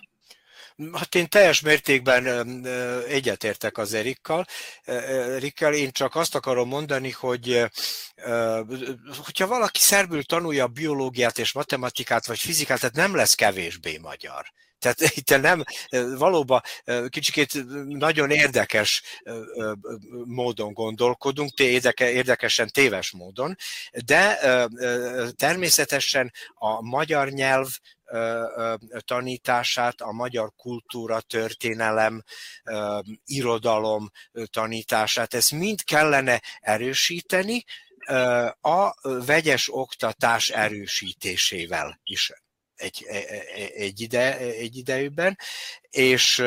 [0.94, 2.26] Hát én teljes mértékben
[3.08, 4.46] egyetértek az Erikkal.
[4.84, 7.66] Erikkel én csak azt akarom mondani, hogy
[9.26, 14.46] hogyha valaki szerbül tanulja biológiát és matematikát vagy fizikát, tehát nem lesz kevésbé magyar.
[14.86, 15.64] Tehát itt nem,
[16.18, 16.62] valóban
[17.08, 19.04] kicsikét nagyon érdekes
[20.26, 21.60] módon gondolkodunk,
[22.00, 23.56] érdekesen téves módon,
[24.06, 24.40] de
[25.36, 27.68] természetesen a magyar nyelv
[29.00, 32.24] tanítását, a magyar kultúra, történelem,
[33.26, 34.10] irodalom
[34.50, 37.64] tanítását, ezt mind kellene erősíteni,
[38.62, 38.94] a
[39.26, 42.32] vegyes oktatás erősítésével is
[42.76, 45.38] egy, e, e, e, egy, ide, egy idejűben,
[45.90, 46.44] és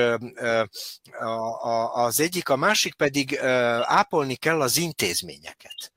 [1.93, 3.39] az egyik, a másik pedig
[3.83, 5.93] ápolni kell az intézményeket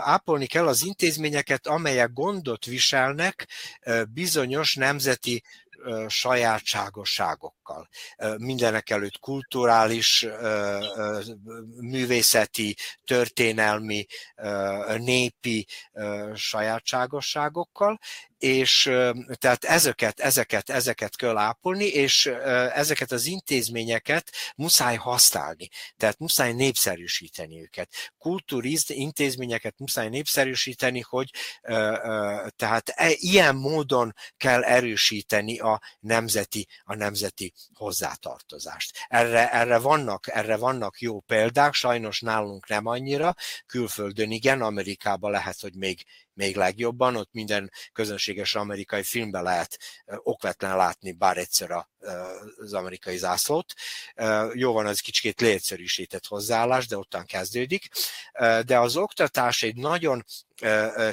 [0.00, 3.48] ápolni kell az intézményeket, amelyek gondot viselnek
[4.12, 5.42] bizonyos nemzeti
[6.08, 7.88] sajátságosságokkal.
[8.36, 10.26] Mindenek előtt kulturális,
[11.80, 14.06] művészeti, történelmi,
[14.96, 15.66] népi
[16.34, 17.98] sajátságosságokkal,
[18.38, 18.82] és
[19.34, 22.26] tehát ezeket, ezeket, ezeket kell ápolni, és
[22.74, 27.90] ezeket az intézményeket muszáj használni, tehát muszáj népszerűsíteni őket.
[28.18, 31.30] Kultúriz intézményeket muszáj népszerűsíteni, hogy
[32.56, 38.98] tehát e, ilyen módon kell erősíteni a nemzeti, a nemzeti hozzátartozást.
[39.08, 43.34] Erre, erre, vannak, erre vannak jó példák, sajnos nálunk nem annyira,
[43.66, 46.04] külföldön igen, Amerikában lehet, hogy még
[46.38, 51.86] még legjobban, ott minden közönséges amerikai filmben lehet okvetlen látni bár egyszer
[52.58, 53.74] az amerikai zászlót.
[54.52, 57.88] Jó van, az kicsit leegyszerűsített hozzáállás, de ottan kezdődik.
[58.66, 60.24] De az oktatás egy nagyon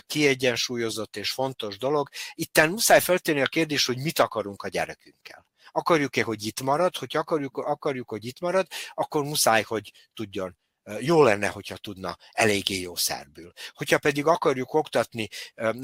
[0.07, 2.09] kiegyensúlyozott és fontos dolog.
[2.33, 5.45] Itten muszáj feltenni a kérdés, hogy mit akarunk a gyerekünkkel.
[5.71, 6.97] Akarjuk-e, hogy itt marad?
[6.97, 10.57] Hogy akarjuk, akarjuk, hogy itt marad, akkor muszáj, hogy tudjon
[10.99, 13.51] jó lenne, hogyha tudna eléggé jó szerbül.
[13.73, 15.27] Hogyha pedig akarjuk oktatni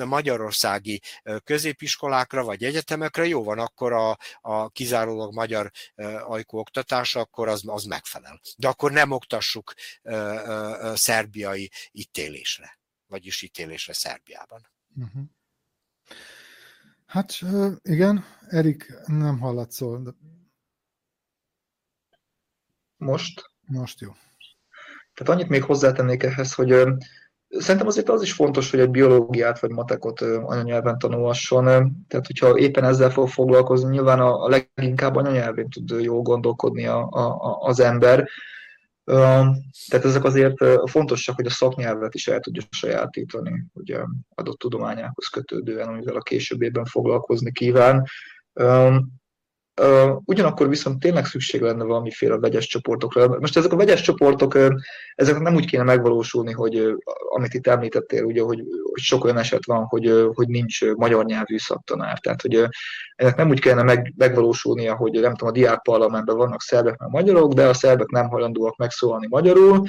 [0.06, 1.02] magyarországi
[1.44, 5.72] középiskolákra vagy egyetemekre, jó van, akkor a, a kizárólag magyar
[6.24, 8.42] ajkú oktatás, akkor az, az megfelel.
[8.58, 9.74] De akkor nem oktassuk
[10.94, 14.68] szerbiai ítélésre, vagyis ítélésre Szerbiában.
[14.96, 15.24] Uh-huh.
[17.06, 17.40] Hát
[17.82, 20.18] igen, Erik nem hallatszol.
[22.98, 23.50] most?
[23.62, 24.12] Most jó.
[25.14, 26.88] Tehát annyit még hozzátennék ehhez, hogy
[27.58, 31.64] Szerintem azért az is fontos, hogy egy biológiát vagy matekot anyanyelven tanulhasson.
[32.08, 37.58] Tehát, hogyha éppen ezzel fog foglalkozni, nyilván a, leginkább anyanyelvén tud jól gondolkodni a, a,
[37.62, 38.30] az ember.
[39.88, 40.56] Tehát ezek azért
[40.90, 44.00] fontosak, hogy a szaknyelvet is el tudja sajátítani, ugye
[44.36, 48.06] adott tudományához kötődően, amivel a későbbében foglalkozni kíván.
[50.26, 53.28] Ugyanakkor viszont tényleg szükség lenne valamiféle vegyes csoportokra.
[53.40, 54.58] Most ezek a vegyes csoportok,
[55.16, 56.96] ezek nem úgy kéne megvalósulni, hogy
[57.30, 61.58] amit itt említettél, ugye, hogy, hogy sok olyan eset van, hogy, hogy nincs magyar nyelvű
[61.58, 62.20] szaktanár.
[62.20, 62.68] Tehát, hogy
[63.16, 67.10] ennek nem úgy kellene meg, megvalósulnia, hogy nem tudom, a diák parlamentben vannak szerbek, meg
[67.10, 69.84] magyarok, de a szerbek nem hajlandóak megszólalni magyarul,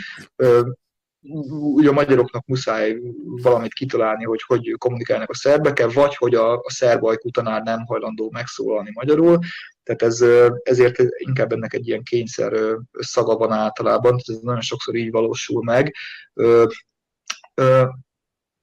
[1.75, 2.97] ugye a magyaroknak muszáj
[3.43, 7.85] valamit kitalálni, hogy hogy kommunikálnak a szerbekkel, vagy hogy a, a szerb ajkú tanár nem
[7.87, 9.39] hajlandó megszólalni magyarul.
[9.83, 10.25] Tehát ez,
[10.63, 12.53] ezért inkább ennek egy ilyen kényszer
[12.99, 15.95] szaga van általában, ez nagyon sokszor így valósul meg.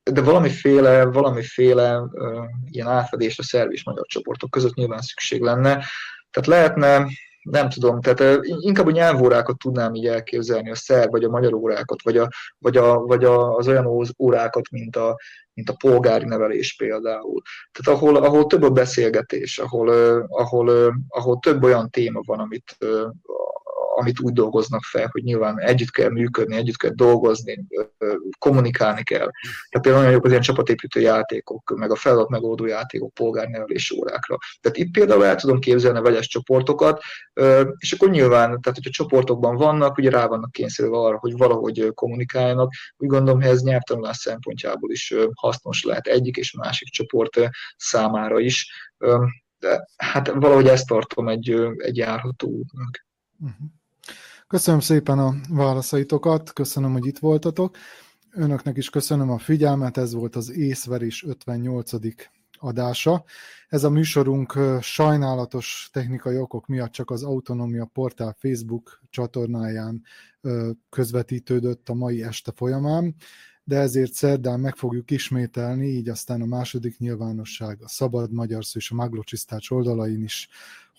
[0.03, 2.01] De valamiféle, valamiféle
[2.69, 5.85] ilyen átfedés a szerb és magyar csoportok között nyilván szükség lenne.
[6.31, 7.07] Tehát lehetne
[7.41, 12.01] nem tudom, tehát inkább a nyelvórákat tudnám így elképzelni, a szerb vagy a magyar órákat,
[12.01, 15.17] vagy, a, vagy, a, vagy a, az olyan órákat, mint a,
[15.53, 17.41] mint a polgári nevelés például.
[17.71, 19.89] Tehát ahol, ahol több a beszélgetés, ahol,
[20.27, 22.77] ahol, ahol több olyan téma van, amit,
[23.99, 27.65] amit úgy dolgoznak fel, hogy nyilván együtt kell működni, együtt kell dolgozni,
[28.37, 29.29] kommunikálni kell.
[29.69, 34.37] Tehát például nagyon jók az ilyen csapatépítő játékok, meg a feladat megoldó játékok polgárnevelés órákra.
[34.61, 37.01] Tehát itt például el tudom képzelni a vegyes csoportokat,
[37.77, 42.73] és akkor nyilván, tehát hogyha csoportokban vannak, ugye rá vannak kényszerülve arra, hogy valahogy kommunikáljanak.
[42.97, 47.39] Úgy gondolom, hogy ez nyelvtanulás szempontjából is hasznos lehet egyik és másik csoport
[47.77, 48.71] számára is.
[49.59, 53.05] De hát valahogy ezt tartom egy, egy járható útnak.
[53.39, 53.67] Uh-huh.
[54.49, 57.77] Köszönöm szépen a válaszaitokat, köszönöm, hogy itt voltatok.
[58.31, 61.91] Önöknek is köszönöm a figyelmet, ez volt az észverés 58.
[62.57, 63.23] adása.
[63.67, 70.03] Ez a műsorunk sajnálatos technikai okok miatt csak az Autonomia Portál Facebook csatornáján
[70.89, 73.15] közvetítődött a mai este folyamán,
[73.63, 78.79] de ezért szerdán meg fogjuk ismételni, így aztán a második nyilvánosság, a Szabad Magyar Szó
[78.79, 80.49] és a Maglocsisztács oldalain is